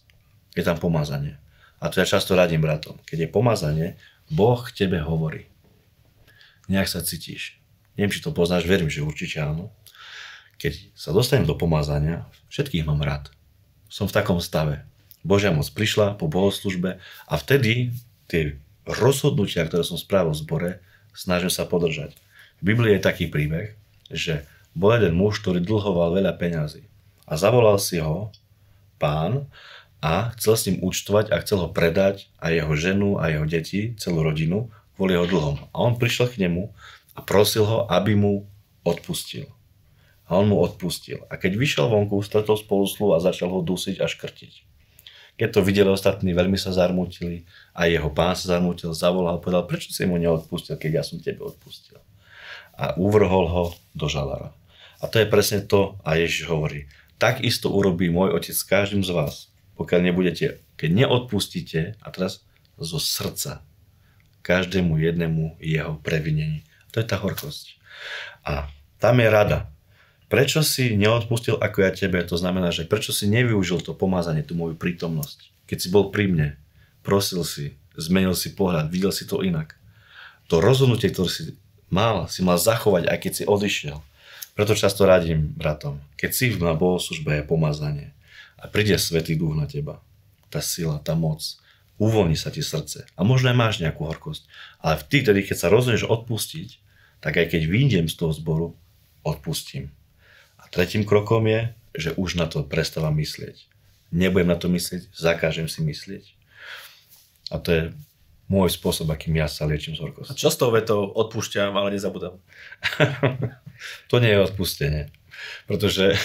Je 0.56 0.64
tam 0.64 0.78
pomazanie. 0.78 1.36
A 1.82 1.90
to 1.90 2.00
ja 2.00 2.06
často 2.06 2.38
radím 2.38 2.62
bratom. 2.62 3.00
Keď 3.08 3.26
je 3.26 3.30
pomazanie, 3.30 3.88
Boh 4.30 4.62
k 4.62 4.86
tebe 4.86 5.02
hovorí. 5.02 5.50
Nejak 6.70 6.90
sa 6.90 7.02
cítiš. 7.02 7.58
Neviem, 7.98 8.14
či 8.14 8.24
to 8.24 8.32
poznáš, 8.32 8.70
verím, 8.70 8.88
že 8.88 9.04
určite 9.04 9.42
áno. 9.42 9.74
Keď 10.62 10.94
sa 10.94 11.10
dostanem 11.12 11.50
do 11.50 11.58
pomazania, 11.58 12.30
všetkých 12.54 12.86
mám 12.86 13.02
rád. 13.02 13.34
Som 13.90 14.06
v 14.06 14.16
takom 14.16 14.38
stave. 14.38 14.86
Božia 15.26 15.52
moc 15.52 15.68
prišla 15.74 16.16
po 16.16 16.32
bohoslužbe 16.32 17.02
a 17.28 17.34
vtedy 17.36 17.92
tie 18.30 18.56
rozhodnutia, 18.88 19.66
ktoré 19.68 19.84
som 19.84 20.00
spravil 20.00 20.32
v 20.32 20.42
zbore, 20.46 20.72
snažím 21.12 21.52
sa 21.52 21.68
podržať. 21.68 22.16
V 22.62 22.72
Biblii 22.72 22.96
je 22.96 23.04
taký 23.04 23.28
príbeh, 23.28 23.76
že 24.08 24.46
bol 24.78 24.96
jeden 24.96 25.18
muž, 25.18 25.42
ktorý 25.42 25.60
dlhoval 25.60 26.16
veľa 26.16 26.38
peňazí 26.38 26.86
a 27.30 27.34
zavolal 27.38 27.78
si 27.78 28.02
ho 28.02 28.34
pán 28.98 29.46
a 30.00 30.32
chcel 30.36 30.54
s 30.56 30.66
ním 30.72 30.78
účtovať 30.80 31.32
a 31.32 31.40
chcel 31.44 31.68
ho 31.68 31.70
predať 31.70 32.32
a 32.40 32.56
jeho 32.56 32.72
ženu 32.76 33.20
a 33.20 33.28
jeho 33.32 33.44
deti, 33.44 33.96
celú 34.00 34.24
rodinu 34.24 34.72
kvôli 34.96 35.16
jeho 35.16 35.28
dlhom. 35.28 35.58
A 35.72 35.76
on 35.84 36.00
prišiel 36.00 36.32
k 36.32 36.48
nemu 36.48 36.72
a 37.16 37.20
prosil 37.20 37.68
ho, 37.68 37.84
aby 37.92 38.16
mu 38.16 38.48
odpustil. 38.88 39.48
A 40.28 40.40
on 40.40 40.48
mu 40.48 40.60
odpustil. 40.60 41.24
A 41.28 41.36
keď 41.36 41.60
vyšiel 41.60 41.92
vonku, 41.92 42.20
stretol 42.24 42.56
spolu 42.56 42.88
sluhu 42.88 43.16
a 43.16 43.24
začal 43.24 43.52
ho 43.52 43.60
dusiť 43.60 44.00
a 44.00 44.08
škrtiť. 44.08 44.54
Keď 45.40 45.50
to 45.56 45.64
videli 45.64 45.88
ostatní, 45.88 46.36
veľmi 46.36 46.60
sa 46.60 46.76
zarmútili 46.76 47.48
a 47.72 47.88
jeho 47.88 48.12
pán 48.12 48.36
sa 48.36 48.60
zarmútil, 48.60 48.92
zavolal 48.92 49.40
a 49.40 49.44
povedal, 49.44 49.64
prečo 49.68 49.96
si 49.96 50.04
mu 50.04 50.20
neodpustil, 50.20 50.76
keď 50.76 50.92
ja 51.00 51.04
som 51.04 51.24
tebe 51.24 51.48
odpustil. 51.48 52.00
A 52.76 52.96
uvrhol 53.00 53.48
ho 53.48 53.64
do 53.96 54.08
žalára. 54.12 54.52
A 55.00 55.08
to 55.08 55.20
je 55.24 55.32
presne 55.32 55.64
to, 55.64 55.96
a 56.04 56.20
Ježiš 56.20 56.52
hovorí, 56.52 56.92
takisto 57.16 57.72
urobí 57.72 58.12
môj 58.12 58.36
otec 58.36 58.56
s 58.56 58.68
každým 58.68 59.00
z 59.00 59.16
vás, 59.16 59.49
pokiaľ 59.80 60.12
nebudete, 60.12 60.60
keď 60.76 60.90
neodpustíte, 60.92 61.96
a 62.04 62.08
teraz 62.12 62.44
zo 62.76 63.00
srdca, 63.00 63.64
každému 64.44 65.00
jednému 65.00 65.56
jeho 65.64 65.96
previnení. 66.04 66.68
To 66.92 67.00
je 67.00 67.08
tá 67.08 67.16
horkosť. 67.16 67.80
A 68.44 68.68
tam 69.00 69.24
je 69.24 69.32
rada. 69.32 69.72
Prečo 70.28 70.68
si 70.68 71.00
neodpustil 71.00 71.56
ako 71.56 71.88
ja 71.88 71.92
tebe? 71.96 72.20
To 72.28 72.36
znamená, 72.36 72.76
že 72.76 72.84
prečo 72.84 73.16
si 73.16 73.32
nevyužil 73.32 73.80
to 73.80 73.96
pomazanie, 73.96 74.44
tú 74.44 74.54
moju 74.54 74.76
prítomnosť? 74.76 75.48
Keď 75.72 75.78
si 75.80 75.88
bol 75.88 76.12
pri 76.12 76.28
mne, 76.28 76.50
prosil 77.00 77.48
si, 77.48 77.80
zmenil 77.96 78.36
si 78.36 78.52
pohľad, 78.52 78.92
videl 78.92 79.16
si 79.16 79.24
to 79.24 79.40
inak. 79.48 79.80
To 80.52 80.60
rozhodnutie, 80.60 81.08
ktoré 81.16 81.32
si 81.32 81.56
mal, 81.88 82.28
si 82.28 82.44
mal 82.44 82.60
zachovať, 82.60 83.08
aj 83.08 83.18
keď 83.18 83.32
si 83.32 83.44
odišiel. 83.48 83.98
Preto 84.60 84.76
často 84.76 85.08
radím 85.08 85.56
bratom, 85.56 86.04
keď 86.20 86.30
si 86.36 86.52
na 86.60 86.76
bohoslužbe 86.76 87.40
je 87.40 87.48
pomazanie 87.48 88.12
a 88.60 88.68
príde 88.68 89.00
Svetý 89.00 89.40
Duch 89.40 89.56
na 89.56 89.66
teba, 89.66 90.04
tá 90.52 90.60
sila, 90.60 91.00
tá 91.00 91.16
moc, 91.16 91.40
uvoľní 92.00 92.36
sa 92.36 92.52
ti 92.52 92.64
srdce 92.64 93.08
a 93.16 93.22
možno 93.24 93.52
aj 93.52 93.58
máš 93.58 93.76
nejakú 93.84 94.08
horkosť, 94.08 94.48
ale 94.80 95.00
v 95.00 95.08
tých, 95.08 95.24
tedy, 95.28 95.40
keď 95.44 95.58
sa 95.60 95.68
rozhodneš 95.72 96.08
odpustiť, 96.08 96.70
tak 97.20 97.36
aj 97.36 97.56
keď 97.56 97.62
vyjdem 97.68 98.06
z 98.08 98.16
toho 98.16 98.32
zboru, 98.32 98.68
odpustím. 99.24 99.92
A 100.60 100.68
tretím 100.72 101.04
krokom 101.04 101.44
je, 101.48 101.76
že 101.96 102.16
už 102.16 102.40
na 102.40 102.48
to 102.48 102.64
prestávam 102.64 103.16
myslieť. 103.20 103.68
Nebudem 104.16 104.48
na 104.48 104.56
to 104.56 104.72
myslieť, 104.72 105.12
zakážem 105.12 105.68
si 105.68 105.84
myslieť. 105.84 106.24
A 107.52 107.60
to 107.60 107.70
je 107.70 107.84
môj 108.50 108.74
spôsob, 108.74 109.12
akým 109.14 109.38
ja 109.38 109.46
sa 109.46 109.68
liečím 109.70 109.94
z 109.94 110.02
A 110.02 110.04
horkosti. 110.10 110.40
čo 110.40 110.50
s 110.50 110.58
tou 110.58 110.74
vetou 110.74 111.06
odpúšťam, 111.06 111.76
ale 111.76 111.94
nezabudám? 111.94 112.40
to 114.10 114.16
nie 114.18 114.34
je 114.34 114.40
odpustenie. 114.42 115.04
Pretože 115.70 116.18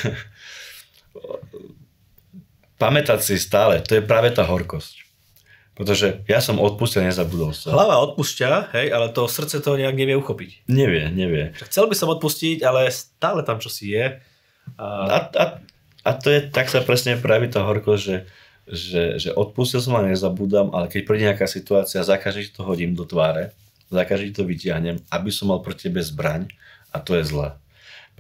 pamätať 2.80 3.20
si 3.22 3.36
stále, 3.38 3.80
to 3.82 3.98
je 3.98 4.02
práve 4.02 4.30
tá 4.34 4.46
horkosť. 4.46 5.04
Pretože 5.74 6.22
ja 6.30 6.38
som 6.38 6.62
odpustil, 6.62 7.02
nezabudol 7.02 7.50
som. 7.50 7.74
Hlava 7.74 7.98
odpúšťa, 8.06 8.78
hej, 8.78 8.94
ale 8.94 9.10
to 9.10 9.26
srdce 9.26 9.58
to 9.58 9.74
nejak 9.74 9.98
nevie 9.98 10.14
uchopiť. 10.14 10.70
Nevie, 10.70 11.10
nevie. 11.10 11.50
Chcel 11.66 11.90
by 11.90 11.98
som 11.98 12.14
odpustiť, 12.14 12.62
ale 12.62 12.86
stále 12.94 13.42
tam 13.42 13.58
čosi 13.58 13.90
je. 13.90 14.04
A 14.78 14.86
A, 15.10 15.18
a 15.34 15.44
a 16.04 16.10
to 16.12 16.28
je, 16.28 16.52
tak 16.52 16.68
sa 16.68 16.84
presne 16.84 17.16
praví 17.16 17.48
tá 17.48 17.64
horkosť, 17.64 18.02
že, 18.04 18.16
že, 18.68 19.02
že 19.16 19.30
odpustil 19.32 19.80
som 19.80 19.96
a 19.96 20.04
nezabúdam, 20.04 20.68
ale 20.76 20.92
keď 20.92 21.00
príde 21.08 21.24
nejaká 21.32 21.48
situácia, 21.48 22.04
za 22.04 22.20
každý 22.20 22.52
to 22.52 22.60
hodím 22.60 22.92
do 22.92 23.08
tváre, 23.08 23.56
za 23.88 24.04
každý 24.04 24.36
to 24.36 24.44
vytiahnem, 24.44 25.00
aby 25.08 25.32
som 25.32 25.48
mal 25.48 25.64
proti 25.64 25.88
tebe 25.88 26.04
zbraň 26.04 26.52
a 26.92 27.00
to 27.00 27.16
je 27.16 27.24
zlé. 27.24 27.56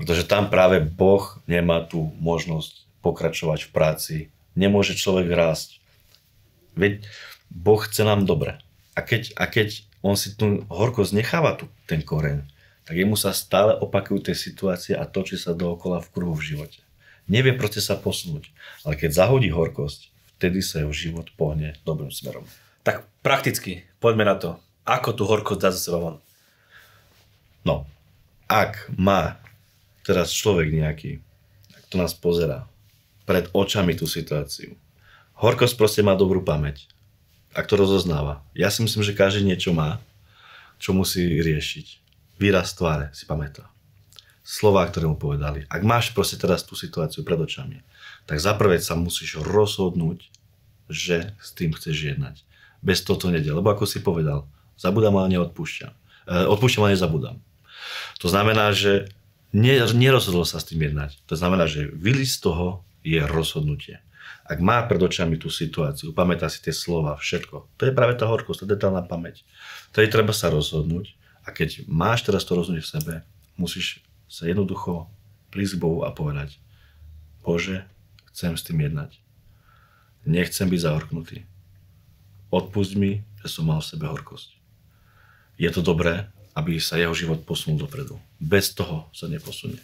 Pretože 0.00 0.24
tam 0.24 0.48
práve 0.48 0.80
Boh 0.80 1.22
nemá 1.44 1.84
tú 1.84 2.08
možnosť 2.18 2.88
pokračovať 3.04 3.68
v 3.68 3.70
práci. 3.70 4.16
Nemôže 4.54 4.94
človek 4.94 5.30
rásť. 5.30 5.82
Veď 6.78 7.06
Boh 7.50 7.78
chce 7.78 8.06
nám 8.06 8.26
dobre. 8.26 8.58
A 8.94 9.02
keď, 9.02 9.34
a 9.34 9.50
keď 9.50 9.82
on 10.02 10.14
si 10.14 10.34
tú 10.34 10.62
horkosť 10.70 11.14
necháva 11.14 11.58
tu, 11.58 11.66
ten 11.90 12.02
koreň, 12.02 12.46
tak 12.86 12.94
jemu 12.98 13.18
sa 13.18 13.34
stále 13.34 13.74
opakujú 13.74 14.30
tie 14.30 14.36
situácie 14.36 14.94
a 14.94 15.06
točí 15.06 15.34
sa 15.34 15.56
dookola 15.56 15.98
v 16.04 16.10
kruhu 16.12 16.36
v 16.36 16.54
živote 16.54 16.84
nevie 17.28 17.56
proste 17.56 17.80
sa 17.80 17.96
posunúť. 17.96 18.52
Ale 18.84 18.94
keď 18.96 19.10
zahodí 19.24 19.48
horkosť, 19.48 20.12
vtedy 20.36 20.60
sa 20.60 20.84
jeho 20.84 20.92
život 20.92 21.32
pohne 21.34 21.76
dobrým 21.84 22.12
smerom. 22.12 22.44
Tak 22.84 23.08
prakticky, 23.24 23.88
poďme 24.00 24.28
na 24.28 24.36
to. 24.36 24.50
Ako 24.84 25.16
tú 25.16 25.24
horkosť 25.24 25.60
dá 25.60 25.70
za 25.72 25.80
seba 25.80 25.98
von? 26.00 26.16
No, 27.64 27.88
ak 28.44 28.92
má 28.92 29.40
teraz 30.04 30.28
človek 30.36 30.68
nejaký, 30.68 31.24
ak 31.72 31.84
to 31.88 31.96
nás 31.96 32.12
pozera, 32.12 32.68
pred 33.24 33.48
očami 33.52 33.96
tú 33.96 34.04
situáciu, 34.04 34.76
horkosť 35.40 35.74
proste 35.76 36.00
má 36.04 36.16
dobrú 36.16 36.44
pamäť. 36.44 36.88
Ak 37.54 37.70
to 37.70 37.78
rozoznáva. 37.78 38.42
Ja 38.52 38.68
si 38.68 38.82
myslím, 38.82 39.06
že 39.06 39.14
každý 39.14 39.46
niečo 39.46 39.70
má, 39.70 40.02
čo 40.82 40.90
musí 40.90 41.22
riešiť. 41.38 41.86
Výraz 42.36 42.74
tváre 42.74 43.14
si 43.14 43.24
pamätá 43.30 43.74
slova, 44.44 44.84
ktoré 44.84 45.08
mu 45.08 45.16
povedali. 45.16 45.64
Ak 45.72 45.80
máš 45.80 46.12
proste 46.12 46.36
teraz 46.36 46.62
tú 46.62 46.76
situáciu 46.76 47.24
pred 47.24 47.40
očami, 47.40 47.80
tak 48.28 48.36
zaprvé 48.38 48.76
sa 48.76 48.92
musíš 48.92 49.40
rozhodnúť, 49.40 50.28
že 50.92 51.32
s 51.40 51.56
tým 51.56 51.72
chceš 51.72 52.12
jednať. 52.14 52.44
Bez 52.84 53.00
toho 53.00 53.16
to 53.16 53.32
nedie. 53.32 53.48
Lebo 53.48 53.72
ako 53.72 53.88
si 53.88 54.04
povedal, 54.04 54.44
zabudám, 54.76 55.16
ale 55.16 55.32
neodpúšťam. 55.32 55.92
E, 56.28 56.44
odpúšťam, 56.44 56.84
ale 56.84 56.92
nezabudám. 56.92 57.40
To 58.20 58.28
znamená, 58.28 58.76
že 58.76 59.08
nerozhodol 59.56 60.44
sa 60.44 60.60
s 60.60 60.68
tým 60.68 60.84
jednať. 60.92 61.24
To 61.24 61.40
znamená, 61.40 61.64
že 61.64 61.88
vylísť 61.88 62.36
z 62.36 62.42
toho 62.44 62.66
je 63.04 63.20
rozhodnutie. 63.22 64.00
Ak 64.48 64.58
má 64.60 64.80
pred 64.88 65.00
očami 65.00 65.36
tú 65.36 65.52
situáciu, 65.52 66.16
pamätá 66.16 66.48
si 66.48 66.64
tie 66.64 66.72
slova, 66.72 67.20
všetko. 67.20 67.68
To 67.76 67.82
je 67.84 67.92
práve 67.92 68.16
tá 68.16 68.24
horkosť, 68.24 68.64
tá 68.64 68.66
detálna 68.74 69.04
pamäť. 69.04 69.44
je 69.92 70.08
treba 70.08 70.32
sa 70.32 70.48
rozhodnúť 70.48 71.12
a 71.44 71.52
keď 71.52 71.84
máš 71.84 72.24
teraz 72.24 72.48
to 72.48 72.56
rozhodnutie 72.56 72.84
v 72.84 72.94
sebe, 72.96 73.14
musíš 73.60 74.00
sa 74.24 74.48
jednoducho 74.48 75.12
prísť 75.52 75.76
Bohu 75.78 76.02
a 76.02 76.10
povedať 76.10 76.56
Bože, 77.44 77.84
chcem 78.32 78.56
s 78.56 78.64
tým 78.64 78.80
jednať. 78.80 79.20
Nechcem 80.24 80.64
byť 80.64 80.80
zahorknutý. 80.80 81.44
Odpust 82.48 82.96
mi, 82.96 83.20
že 83.44 83.52
som 83.52 83.68
mal 83.68 83.84
v 83.84 83.90
sebe 83.92 84.08
horkosť. 84.08 84.56
Je 85.60 85.68
to 85.68 85.84
dobré, 85.84 86.32
aby 86.56 86.80
sa 86.80 86.96
jeho 86.96 87.12
život 87.12 87.44
posunul 87.44 87.84
dopredu. 87.84 88.16
Bez 88.40 88.72
toho 88.72 89.12
sa 89.12 89.28
neposunie. 89.28 89.78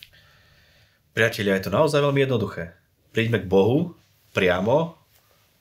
Priatelia, 1.13 1.61
je 1.61 1.69
to 1.69 1.77
naozaj 1.77 2.01
veľmi 2.01 2.25
jednoduché. 2.25 2.80
Príďme 3.11 3.43
k 3.43 3.51
Bohu 3.51 3.99
priamo, 4.31 4.95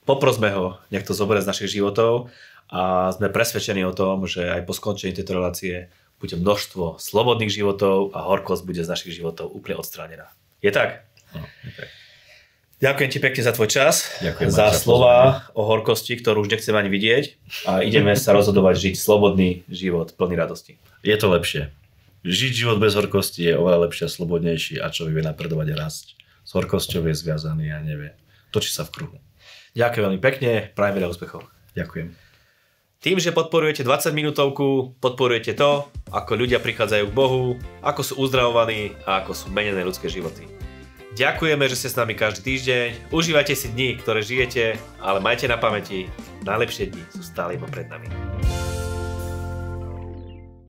poprosme 0.06 0.54
ho, 0.54 0.78
nech 0.94 1.06
to 1.06 1.18
zoberie 1.18 1.42
z 1.42 1.50
našich 1.50 1.70
životov 1.74 2.30
a 2.70 3.10
sme 3.10 3.34
presvedčení 3.34 3.82
o 3.86 3.94
tom, 3.94 4.30
že 4.30 4.46
aj 4.46 4.70
po 4.70 4.78
skončení 4.78 5.18
tejto 5.18 5.38
relácie 5.38 5.90
bude 6.22 6.38
množstvo 6.38 7.02
slobodných 7.02 7.50
životov 7.50 8.14
a 8.14 8.28
horkosť 8.30 8.64
bude 8.68 8.82
z 8.86 8.92
našich 8.92 9.18
životov 9.18 9.50
úplne 9.50 9.82
odstránená. 9.82 10.30
Je 10.62 10.70
tak? 10.70 11.10
No, 11.34 11.42
tak. 11.74 11.90
Ďakujem 12.80 13.10
ti 13.12 13.20
pekne 13.20 13.42
za 13.44 13.52
tvoj 13.52 13.68
čas, 13.68 14.08
Ďakujem 14.24 14.52
za 14.56 14.72
slova 14.72 15.44
o 15.52 15.68
horkosti, 15.68 16.16
ktorú 16.16 16.48
už 16.48 16.52
nechcem 16.54 16.72
ani 16.72 16.88
vidieť 16.88 17.24
a 17.68 17.84
ideme 17.84 18.16
sa 18.16 18.32
rozhodovať 18.32 18.76
žiť 18.80 18.96
slobodný 18.96 19.68
život 19.68 20.16
plný 20.16 20.40
radosti. 20.40 20.80
Je 21.04 21.16
to 21.20 21.28
lepšie. 21.28 21.76
Žiť 22.24 22.54
život 22.56 22.80
bez 22.80 22.96
horkosti 22.96 23.52
je 23.52 23.54
oveľa 23.60 23.88
lepšie 23.88 24.08
a 24.08 24.12
slobodnejší 24.12 24.74
a 24.80 24.92
človek 24.92 25.12
vie 25.12 25.24
napredovať 25.28 25.68
a 25.72 25.76
rásť. 25.76 26.19
S 26.50 26.58
horkosťou 26.58 27.06
je 27.06 27.14
zviazaný 27.14 27.70
a 27.70 27.78
nevie. 27.78 28.18
Točí 28.50 28.74
sa 28.74 28.82
v 28.82 28.90
kruhu. 28.90 29.18
Ďakujem 29.78 30.02
veľmi 30.10 30.18
pekne, 30.18 30.74
prajem 30.74 30.98
veľa 30.98 31.14
úspechov. 31.14 31.46
Ďakujem. 31.78 32.10
Tým, 33.00 33.22
že 33.22 33.30
podporujete 33.30 33.86
20 33.86 34.18
minútovku, 34.18 34.98
podporujete 34.98 35.54
to, 35.54 35.86
ako 36.10 36.32
ľudia 36.34 36.58
prichádzajú 36.58 37.06
k 37.06 37.14
Bohu, 37.14 37.54
ako 37.86 38.02
sú 38.02 38.14
uzdravovaní 38.18 38.98
a 39.06 39.22
ako 39.22 39.32
sú 39.38 39.46
menené 39.54 39.86
ľudské 39.86 40.10
životy. 40.10 40.50
Ďakujeme, 41.14 41.70
že 41.70 41.78
ste 41.78 41.94
s 41.94 42.00
nami 42.02 42.18
každý 42.18 42.42
týždeň, 42.42 43.14
užívajte 43.14 43.54
si 43.54 43.70
dni, 43.70 44.02
ktoré 44.02 44.26
žijete, 44.26 44.82
ale 45.06 45.22
majte 45.22 45.46
na 45.46 45.62
pamäti, 45.62 46.10
najlepšie 46.50 46.90
dni 46.90 47.04
sú 47.14 47.22
stále 47.22 47.62
iba 47.62 47.70
pred 47.70 47.86
nami. 47.94 48.10